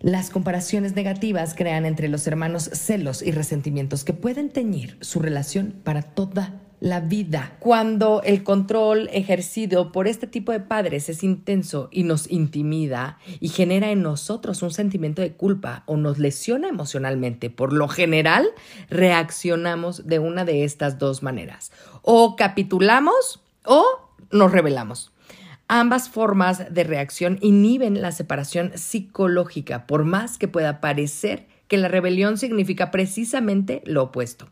Las 0.00 0.30
comparaciones 0.30 0.94
negativas 0.94 1.54
crean 1.56 1.84
entre 1.84 2.08
los 2.08 2.26
hermanos 2.28 2.70
celos 2.72 3.20
y 3.20 3.32
resentimientos 3.32 4.04
que 4.04 4.12
pueden 4.12 4.50
teñir 4.50 4.96
su 5.00 5.18
relación 5.18 5.74
para 5.82 6.02
toda 6.02 6.60
la 6.78 7.00
vida. 7.00 7.56
Cuando 7.58 8.22
el 8.22 8.44
control 8.44 9.08
ejercido 9.12 9.90
por 9.90 10.06
este 10.06 10.28
tipo 10.28 10.52
de 10.52 10.60
padres 10.60 11.08
es 11.08 11.24
intenso 11.24 11.88
y 11.90 12.04
nos 12.04 12.30
intimida 12.30 13.18
y 13.40 13.48
genera 13.48 13.90
en 13.90 14.02
nosotros 14.02 14.62
un 14.62 14.70
sentimiento 14.70 15.20
de 15.20 15.32
culpa 15.32 15.82
o 15.86 15.96
nos 15.96 16.18
lesiona 16.18 16.68
emocionalmente, 16.68 17.50
por 17.50 17.72
lo 17.72 17.88
general 17.88 18.46
reaccionamos 18.90 20.06
de 20.06 20.20
una 20.20 20.44
de 20.44 20.62
estas 20.62 21.00
dos 21.00 21.24
maneras. 21.24 21.72
O 22.02 22.36
capitulamos 22.36 23.42
o 23.64 23.84
nos 24.30 24.52
rebelamos. 24.52 25.12
Ambas 25.68 26.08
formas 26.08 26.72
de 26.72 26.82
reacción 26.82 27.38
inhiben 27.42 28.00
la 28.00 28.10
separación 28.10 28.72
psicológica, 28.74 29.86
por 29.86 30.04
más 30.04 30.38
que 30.38 30.48
pueda 30.48 30.80
parecer 30.80 31.46
que 31.68 31.76
la 31.76 31.88
rebelión 31.88 32.38
significa 32.38 32.90
precisamente 32.90 33.82
lo 33.84 34.04
opuesto. 34.04 34.48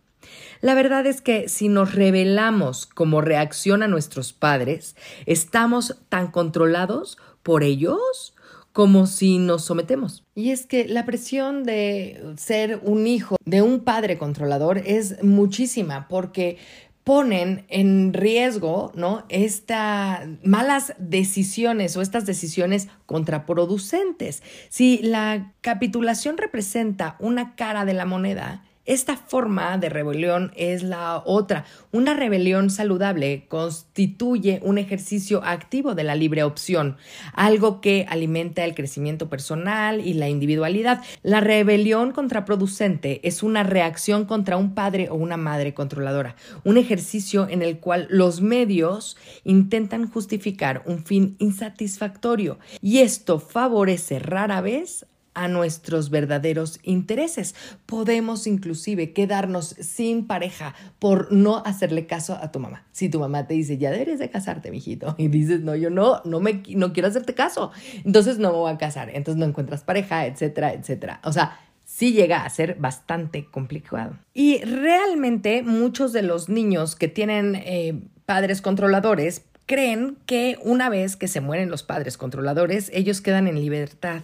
La 0.61 0.75
verdad 0.75 1.07
es 1.07 1.23
que 1.23 1.49
si 1.49 1.69
nos 1.69 1.95
rebelamos 1.95 2.85
como 2.85 3.23
reacción 3.23 3.83
a 3.83 3.89
nuestros 3.89 4.35
padres, 4.35 4.95
estamos 5.25 5.97
tan 6.11 6.31
controlados 6.31 7.17
por 7.43 7.63
ellos 7.63 8.35
como 8.77 9.07
si 9.07 9.39
nos 9.39 9.65
sometemos. 9.65 10.23
Y 10.35 10.51
es 10.51 10.67
que 10.67 10.87
la 10.87 11.07
presión 11.07 11.65
de 11.65 12.35
ser 12.37 12.79
un 12.83 13.07
hijo 13.07 13.37
de 13.47 13.63
un 13.63 13.81
padre 13.81 14.19
controlador 14.19 14.83
es 14.85 15.23
muchísima 15.23 16.09
porque 16.09 16.59
ponen 17.07 17.67
en 17.69 18.13
riesgo, 18.13 18.91
¿no? 18.97 19.27
Estas 19.29 20.27
malas 20.43 20.93
decisiones 20.99 21.97
o 21.97 22.03
estas 22.03 22.27
decisiones 22.27 22.89
contraproducentes. 23.07 24.43
Si 24.71 24.99
la 25.03 25.55
capitulación 25.61 26.37
representa 26.37 27.15
una 27.21 27.55
cara 27.55 27.85
de 27.85 27.95
la 27.95 28.07
moneda, 28.07 28.65
esta 28.87 29.17
forma 29.17 29.77
de 29.79 29.89
rebelión 29.89 30.53
es 30.57 30.83
la 30.83 31.23
otra. 31.25 31.65
Una 31.93 32.15
rebelión 32.15 32.71
saludable 32.71 33.47
constituye 33.49 34.61
un 34.63 34.79
ejercicio 34.79 35.43
activo 35.45 35.95
de 35.95 36.05
la 36.05 36.15
libre 36.15 36.45
opción, 36.45 36.97
algo 37.35 37.81
que 37.81 38.07
alimenta 38.09 38.65
el 38.65 38.75
crecimiento 38.75 39.29
personal 39.29 40.01
y 40.07 40.15
la 40.15 40.29
individualidad. 40.29 41.03
La 41.23 41.41
rebelión 41.41 42.13
contraproducente 42.13 43.21
es 43.27 43.43
una 43.43 43.63
reacción 43.63 44.25
contra 44.25 44.57
un 44.57 44.75
padre 44.75 45.09
o 45.11 45.15
una 45.15 45.37
madre 45.37 45.75
controladora, 45.75 46.37
un 46.65 46.79
ejercicio 46.79 47.49
en 47.49 47.63
el 47.63 47.79
cual 47.79 48.07
los 48.11 48.41
medios 48.41 49.17
intentan 49.45 50.09
justificar 50.09 50.83
un 50.87 51.05
fin 51.05 51.37
insatisfactorio 51.39 52.59
y 52.81 52.99
esto 52.99 53.41
favorece 53.41 54.19
rara 54.19 54.61
vez 54.61 55.07
a 55.37 55.49
nuestros 55.49 56.11
verdaderos 56.11 56.81
intereses. 56.83 57.55
Podemos 57.85 58.47
inclusive 58.47 59.13
quedarnos 59.13 59.77
sin 59.79 60.27
pareja 60.27 60.75
por 60.99 61.31
no 61.31 61.63
hacerle 61.65 62.07
caso 62.07 62.39
a 62.41 62.51
tu 62.51 62.59
mamá. 62.59 62.87
Si 62.91 63.11
tu 63.11 63.21
mamá 63.21 63.47
te 63.47 63.55
dice, 63.55 63.77
ya 63.77 63.91
deberías 63.91 64.19
de 64.19 64.31
casarte, 64.31 64.71
mijito, 64.71 65.15
y 65.19 65.29
dices, 65.29 65.61
no, 65.61 65.77
yo 65.77 65.91
no, 65.91 66.23
no 66.25 66.41
me, 66.41 66.63
no 66.75 66.93
quiero 66.95 67.09
hacerte 67.09 67.35
caso, 67.35 67.71
entonces 68.03 68.39
no 68.39 68.51
me 68.51 68.57
voy 68.57 68.73
a 68.73 68.79
casar, 68.79 69.11
entonces 69.11 69.39
no 69.39 69.45
encuentras 69.45 69.85
pareja, 69.85 70.27
etcétera, 70.27 70.73
etcétera. 70.73 71.21
O 71.23 71.33
sea, 71.33 71.61
sí 71.85 72.13
llega 72.13 72.45
a 72.45 72.51
ser 72.51 72.77
bastante 72.77 73.45
complicado. 73.45 74.19
Y 74.33 74.63
realmente 74.65 75.63
muchos 75.63 76.15
de 76.15 76.23
los 76.23 76.49
niños 76.49 76.97
que 76.97 77.09
tienen 77.09 77.57
eh, 77.57 78.01
padres 78.25 78.63
controladores 78.63 79.45
creen 79.67 80.17
que 80.25 80.59
una 80.63 80.89
vez 80.89 81.17
que 81.17 81.29
se 81.29 81.43
mueren 81.43 81.69
los 81.69 81.83
padres 81.83 82.17
controladores, 82.17 82.91
ellos 82.95 83.21
quedan 83.21 83.49
en 83.49 83.61
libertad. 83.61 84.23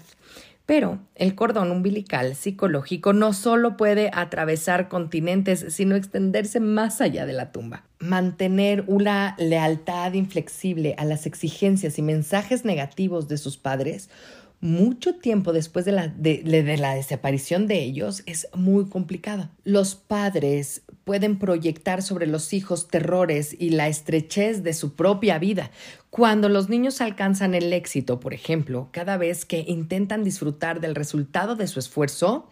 Pero 0.64 1.01
el 1.14 1.35
cordón 1.35 1.70
umbilical 1.70 2.35
psicológico 2.35 3.12
no 3.12 3.33
solo 3.33 3.77
puede 3.77 4.11
atravesar 4.12 4.88
continentes, 4.88 5.66
sino 5.70 5.96
extenderse 5.96 6.61
más 6.61 7.01
allá 7.01 7.27
de 7.27 7.33
la 7.33 7.51
tumba. 7.51 7.85
Mantener 7.98 8.85
una 8.87 9.35
lealtad 9.38 10.12
inflexible 10.12 10.94
a 10.98 11.05
las 11.05 11.27
exigencias 11.27 11.98
y 11.98 12.03
mensajes 12.03 12.64
negativos 12.64 13.29
de 13.29 13.38
sus 13.38 13.59
padres 13.59 14.09
mucho 14.62 15.16
tiempo 15.16 15.53
después 15.53 15.85
de 15.85 15.90
la, 15.90 16.07
de, 16.07 16.40
la, 16.79 16.94
desaparición 16.94 17.66
de 17.66 17.83
ellos 17.83 18.22
es 18.27 18.46
muy 18.55 18.88
complicado. 18.88 19.51
Los 19.64 19.96
padres 19.96 20.83
pueden 21.03 21.40
proyectar 21.40 22.01
sobre 22.01 22.29
los 22.29 22.53
hijos 22.53 22.87
terrores 22.87 23.57
y 23.59 23.70
la 23.70 23.88
estrechez 23.88 24.62
de 24.62 24.72
su 24.72 24.94
propia 24.94 25.40
vida. 25.40 25.72
Cuando 26.12 26.51
los 26.51 26.68
niños 26.68 27.01
alcanzan 27.01 27.55
el 27.55 27.72
éxito, 27.72 28.20
por 28.20 28.35
ejemplo, 28.35 28.90
cada 28.92 29.16
vez 29.16 29.46
que 29.46 29.64
intentan 29.66 30.25
disfrutar 30.25 30.79
del 30.79 30.94
resultado 30.94 31.57
de 31.57 31.66
su 31.66 31.79
esfuerzo, 31.79 32.51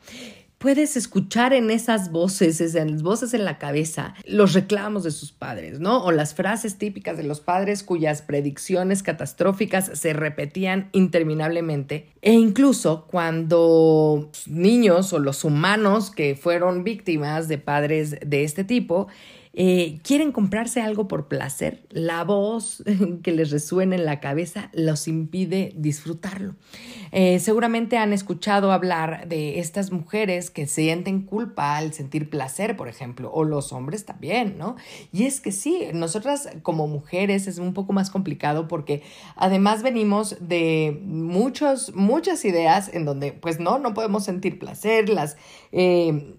puedes 0.57 0.96
escuchar 0.96 1.53
en 1.53 1.70
esas 1.70 2.11
voces, 2.11 2.75
en 2.75 2.92
las 2.92 3.03
voces 3.03 3.35
en 3.35 3.44
la 3.44 3.59
cabeza, 3.59 4.14
los 4.25 4.55
reclamos 4.55 5.05
de 5.05 5.11
sus 5.11 5.33
padres, 5.33 5.79
¿no? 5.79 6.03
O 6.03 6.11
las 6.11 6.33
frases 6.33 6.79
típicas 6.79 7.18
de 7.18 7.25
los 7.25 7.40
padres 7.40 7.83
cuyas 7.83 8.23
predicciones 8.23 9.03
catastróficas 9.03 9.90
se 9.92 10.14
repetían 10.14 10.88
interminablemente. 10.92 12.09
E 12.23 12.33
incluso 12.33 13.07
cuando 13.11 14.31
niños 14.46 15.12
o 15.12 15.18
los 15.18 15.44
humanos 15.44 16.11
que 16.11 16.35
fueron 16.35 16.83
víctimas 16.83 17.46
de 17.46 17.59
padres 17.59 18.16
de 18.25 18.42
este 18.42 18.64
tipo, 18.64 19.09
eh, 19.53 19.99
quieren 20.05 20.31
comprarse 20.31 20.81
algo 20.81 21.09
por 21.09 21.27
placer, 21.27 21.85
la 21.91 22.23
voz 22.23 22.85
que 23.23 23.33
les 23.33 23.51
resuena 23.51 23.97
en 23.97 24.05
la 24.05 24.21
cabeza 24.21 24.71
los 24.73 25.09
impide 25.09 25.73
disfrutarlo. 25.77 26.55
Eh, 27.11 27.41
seguramente 27.41 27.99
han 27.99 28.13
escuchado 28.13 28.71
hablar 28.71 29.27
de 29.27 29.59
estas 29.59 29.91
mujeres 29.91 30.51
que 30.51 30.69
sienten 30.69 31.23
culpa 31.23 31.77
al 31.77 31.93
sentir 31.93 32.31
placer, 32.31 32.77
por 32.77 32.89
ejemplo, 32.89 33.31
o 33.33 33.43
los 33.43 33.73
hombres 33.73 34.05
también, 34.05 34.57
¿no? 34.57 34.77
Y 35.13 35.25
es 35.25 35.41
que 35.41 35.51
sí, 35.51 35.89
nosotras 35.93 36.49
como 36.63 36.87
mujeres 36.87 37.49
es 37.49 37.59
un 37.59 37.75
poco 37.75 37.93
más 37.93 38.11
complicado 38.11 38.69
porque 38.69 39.03
además 39.35 39.83
venimos 39.83 40.37
de 40.41 41.01
muchos, 41.05 41.93
muchas 41.97 42.45
ideas 42.45 42.89
en 42.95 43.05
donde 43.05 43.33
pues 43.33 43.59
no, 43.59 43.81
no 43.81 43.95
podemos 43.95 44.25
sentir 44.25 44.61
placer, 44.61 45.09
las... 45.09 45.37
Eh, 45.73 46.37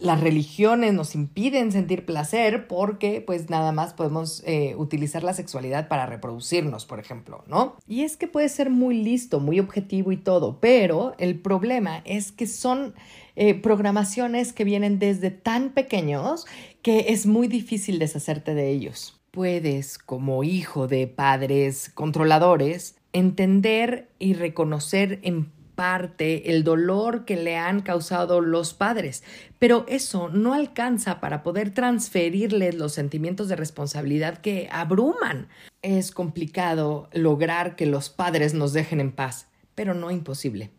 las 0.00 0.20
religiones 0.20 0.92
nos 0.92 1.14
impiden 1.14 1.72
sentir 1.72 2.04
placer 2.04 2.66
porque 2.66 3.22
pues 3.22 3.48
nada 3.48 3.72
más 3.72 3.94
podemos 3.94 4.42
eh, 4.46 4.74
utilizar 4.76 5.24
la 5.24 5.32
sexualidad 5.32 5.88
para 5.88 6.06
reproducirnos, 6.06 6.84
por 6.84 7.00
ejemplo, 7.00 7.44
¿no? 7.46 7.76
Y 7.88 8.02
es 8.02 8.16
que 8.16 8.28
puede 8.28 8.48
ser 8.48 8.68
muy 8.68 9.02
listo, 9.02 9.40
muy 9.40 9.60
objetivo 9.60 10.12
y 10.12 10.18
todo, 10.18 10.60
pero 10.60 11.14
el 11.18 11.40
problema 11.40 12.02
es 12.04 12.30
que 12.30 12.46
son 12.46 12.94
eh, 13.36 13.54
programaciones 13.54 14.52
que 14.52 14.64
vienen 14.64 14.98
desde 14.98 15.30
tan 15.30 15.70
pequeños 15.70 16.46
que 16.82 17.06
es 17.08 17.26
muy 17.26 17.48
difícil 17.48 17.98
deshacerte 17.98 18.54
de 18.54 18.70
ellos. 18.70 19.20
Puedes, 19.30 19.98
como 19.98 20.44
hijo 20.44 20.86
de 20.86 21.06
padres 21.06 21.90
controladores, 21.94 22.96
entender 23.14 24.08
y 24.18 24.34
reconocer 24.34 25.20
en 25.22 25.50
parte 25.74 26.50
el 26.52 26.64
dolor 26.64 27.24
que 27.24 27.36
le 27.36 27.56
han 27.56 27.80
causado 27.80 28.40
los 28.40 28.74
padres, 28.74 29.22
pero 29.58 29.84
eso 29.88 30.28
no 30.28 30.54
alcanza 30.54 31.20
para 31.20 31.42
poder 31.42 31.70
transferirles 31.70 32.74
los 32.74 32.92
sentimientos 32.92 33.48
de 33.48 33.56
responsabilidad 33.56 34.38
que 34.38 34.68
abruman. 34.70 35.48
Es 35.82 36.10
complicado 36.10 37.08
lograr 37.12 37.76
que 37.76 37.86
los 37.86 38.10
padres 38.10 38.54
nos 38.54 38.72
dejen 38.72 39.00
en 39.00 39.12
paz, 39.12 39.48
pero 39.74 39.94
no 39.94 40.10
imposible. 40.10 40.70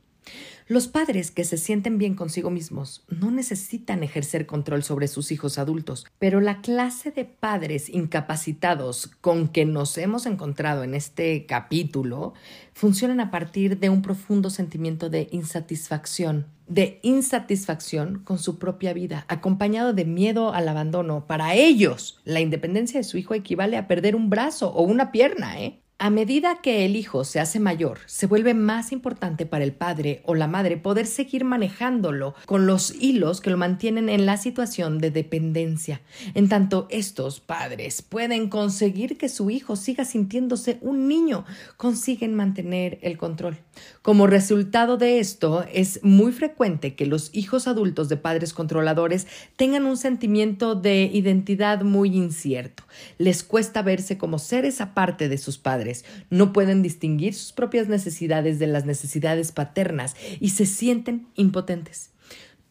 Los 0.68 0.88
padres 0.88 1.30
que 1.30 1.44
se 1.44 1.58
sienten 1.58 2.00
bien 2.00 2.16
consigo 2.16 2.50
mismos 2.50 3.06
no 3.08 3.30
necesitan 3.30 4.02
ejercer 4.02 4.48
control 4.48 4.82
sobre 4.82 5.08
sus 5.08 5.32
hijos 5.32 5.60
adultos, 5.60 6.08
pero 6.18 6.42
la 6.42 6.62
clase 6.62 7.12
de 7.12 7.24
padres 7.24 7.88
incapacitados 7.88 9.12
con 9.22 9.48
que 9.48 9.66
nos 9.66 9.96
hemos 10.00 10.26
encontrado 10.26 10.84
en 10.84 10.96
este 10.96 11.46
capítulo 11.46 12.34
funcionan 12.74 13.20
a 13.20 13.30
partir 13.30 13.78
de 13.78 13.92
un 13.92 14.02
profundo 14.02 14.50
sentimiento 14.50 15.12
de 15.12 15.28
insatisfacción, 15.32 16.48
de 16.68 17.00
insatisfacción 17.04 18.24
con 18.24 18.40
su 18.40 18.58
propia 18.58 18.92
vida, 18.94 19.26
acompañado 19.28 19.94
de 19.94 20.06
miedo 20.06 20.52
al 20.52 20.68
abandono. 20.68 21.28
Para 21.28 21.54
ellos, 21.54 22.20
la 22.24 22.40
independencia 22.40 23.00
de 23.00 23.04
su 23.04 23.20
hijo 23.20 23.36
equivale 23.36 23.78
a 23.78 23.88
perder 23.88 24.16
un 24.16 24.32
brazo 24.32 24.74
o 24.74 24.82
una 24.82 25.12
pierna, 25.12 25.62
¿eh? 25.62 25.80
A 25.98 26.10
medida 26.10 26.60
que 26.62 26.84
el 26.84 26.98
hijo 26.98 27.24
se 27.24 27.40
hace 27.40 27.58
mayor, 27.58 28.00
se 28.06 28.28
vuelve 28.28 28.54
más 28.54 28.92
importante 28.92 29.46
para 29.46 29.64
el 29.64 29.72
padre 29.72 30.22
o 30.26 30.36
la 30.36 30.46
madre 30.46 30.76
poder 30.76 31.08
seguir 31.08 31.46
manejándolo 31.46 32.36
con 32.46 32.68
los 32.68 32.94
hilos 33.00 33.40
que 33.40 33.50
lo 33.50 33.56
mantienen 33.56 34.10
en 34.10 34.26
la 34.26 34.36
situación 34.36 34.98
de 34.98 35.10
dependencia. 35.10 36.02
En 36.34 36.50
tanto, 36.50 36.88
estos 36.90 37.40
padres 37.40 38.02
pueden 38.02 38.50
conseguir 38.50 39.18
que 39.18 39.30
su 39.30 39.50
hijo 39.50 39.78
siga 39.78 40.04
sintiéndose 40.04 40.80
un 40.82 41.08
niño, 41.08 41.46
consiguen 41.78 42.36
mantener 42.36 43.00
el 43.02 43.18
control. 43.18 43.58
Como 44.02 44.28
resultado 44.28 44.98
de 44.98 45.20
esto, 45.20 45.66
es 45.72 46.02
muy 46.04 46.34
frecuente 46.34 46.96
que 46.96 47.06
los 47.06 47.30
hijos 47.34 47.68
adultos 47.68 48.10
de 48.10 48.18
padres 48.18 48.54
controladores 48.54 49.28
tengan 49.56 49.86
un 49.86 49.96
sentimiento 49.96 50.76
de 50.76 51.10
identidad 51.14 51.84
muy 51.84 52.18
incierto. 52.18 52.84
Les 53.18 53.44
cuesta 53.44 53.82
verse 53.82 54.18
como 54.18 54.40
seres 54.40 54.82
aparte 54.82 55.30
de 55.30 55.38
sus 55.38 55.58
padres 55.58 55.85
no 56.30 56.54
pueden 56.54 56.82
distinguir 56.82 57.34
sus 57.34 57.52
propias 57.54 57.88
necesidades 57.88 58.60
de 58.60 58.68
las 58.68 58.86
necesidades 58.86 59.52
paternas 59.52 60.16
y 60.40 60.50
se 60.50 60.66
sienten 60.66 61.28
impotentes. 61.36 62.12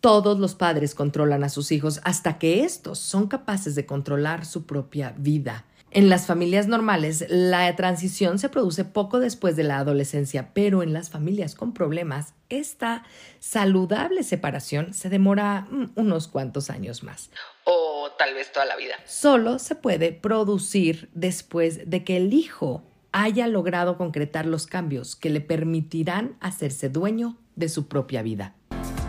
Todos 0.00 0.38
los 0.38 0.54
padres 0.54 0.94
controlan 0.94 1.44
a 1.44 1.48
sus 1.48 1.72
hijos 1.72 2.00
hasta 2.04 2.38
que 2.38 2.64
estos 2.64 2.98
son 2.98 3.26
capaces 3.26 3.74
de 3.74 3.86
controlar 3.86 4.44
su 4.44 4.66
propia 4.66 5.14
vida. 5.16 5.64
En 5.94 6.08
las 6.08 6.26
familias 6.26 6.66
normales, 6.66 7.24
la 7.28 7.74
transición 7.76 8.40
se 8.40 8.48
produce 8.48 8.84
poco 8.84 9.20
después 9.20 9.54
de 9.54 9.62
la 9.62 9.78
adolescencia, 9.78 10.50
pero 10.52 10.82
en 10.82 10.92
las 10.92 11.08
familias 11.08 11.54
con 11.54 11.72
problemas, 11.72 12.34
esta 12.48 13.04
saludable 13.38 14.24
separación 14.24 14.92
se 14.92 15.08
demora 15.08 15.68
mm, 15.70 15.92
unos 15.94 16.26
cuantos 16.26 16.68
años 16.68 17.04
más. 17.04 17.30
O 17.62 18.10
tal 18.18 18.34
vez 18.34 18.50
toda 18.50 18.66
la 18.66 18.74
vida. 18.74 18.96
Solo 19.06 19.60
se 19.60 19.76
puede 19.76 20.10
producir 20.10 21.08
después 21.14 21.88
de 21.88 22.02
que 22.02 22.16
el 22.16 22.32
hijo 22.32 22.82
haya 23.14 23.46
logrado 23.46 23.96
concretar 23.96 24.44
los 24.44 24.66
cambios 24.66 25.14
que 25.14 25.30
le 25.30 25.40
permitirán 25.40 26.34
hacerse 26.40 26.88
dueño 26.88 27.36
de 27.54 27.68
su 27.68 27.86
propia 27.86 28.22
vida. 28.22 28.54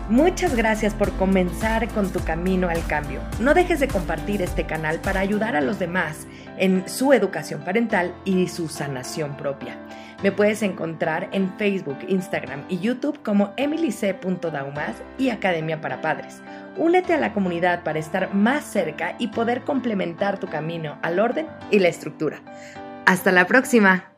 Muchas 0.08 0.54
gracias 0.54 0.94
por 0.94 1.10
comenzar 1.14 1.88
con 1.88 2.12
tu 2.12 2.20
camino 2.20 2.68
al 2.68 2.86
cambio. 2.86 3.20
No 3.40 3.52
dejes 3.52 3.80
de 3.80 3.88
compartir 3.88 4.40
este 4.42 4.64
canal 4.64 5.00
para 5.00 5.18
ayudar 5.18 5.56
a 5.56 5.60
los 5.60 5.80
demás 5.80 6.28
en 6.56 6.88
su 6.88 7.12
educación 7.12 7.62
parental 7.62 8.14
y 8.24 8.46
su 8.46 8.68
sanación 8.68 9.36
propia. 9.36 9.76
Me 10.22 10.30
puedes 10.30 10.62
encontrar 10.62 11.28
en 11.32 11.52
Facebook, 11.58 11.98
Instagram 12.06 12.64
y 12.68 12.78
YouTube 12.78 13.20
como 13.24 13.54
emilyc.daumas 13.56 15.02
y 15.18 15.30
Academia 15.30 15.80
para 15.80 16.00
Padres. 16.00 16.40
Únete 16.76 17.12
a 17.12 17.18
la 17.18 17.32
comunidad 17.34 17.82
para 17.82 17.98
estar 17.98 18.32
más 18.32 18.64
cerca 18.64 19.16
y 19.18 19.28
poder 19.28 19.62
complementar 19.62 20.38
tu 20.38 20.46
camino 20.46 20.96
al 21.02 21.18
orden 21.18 21.48
y 21.72 21.80
la 21.80 21.88
estructura. 21.88 22.40
Hasta 23.06 23.30
la 23.30 23.46
próxima. 23.46 24.15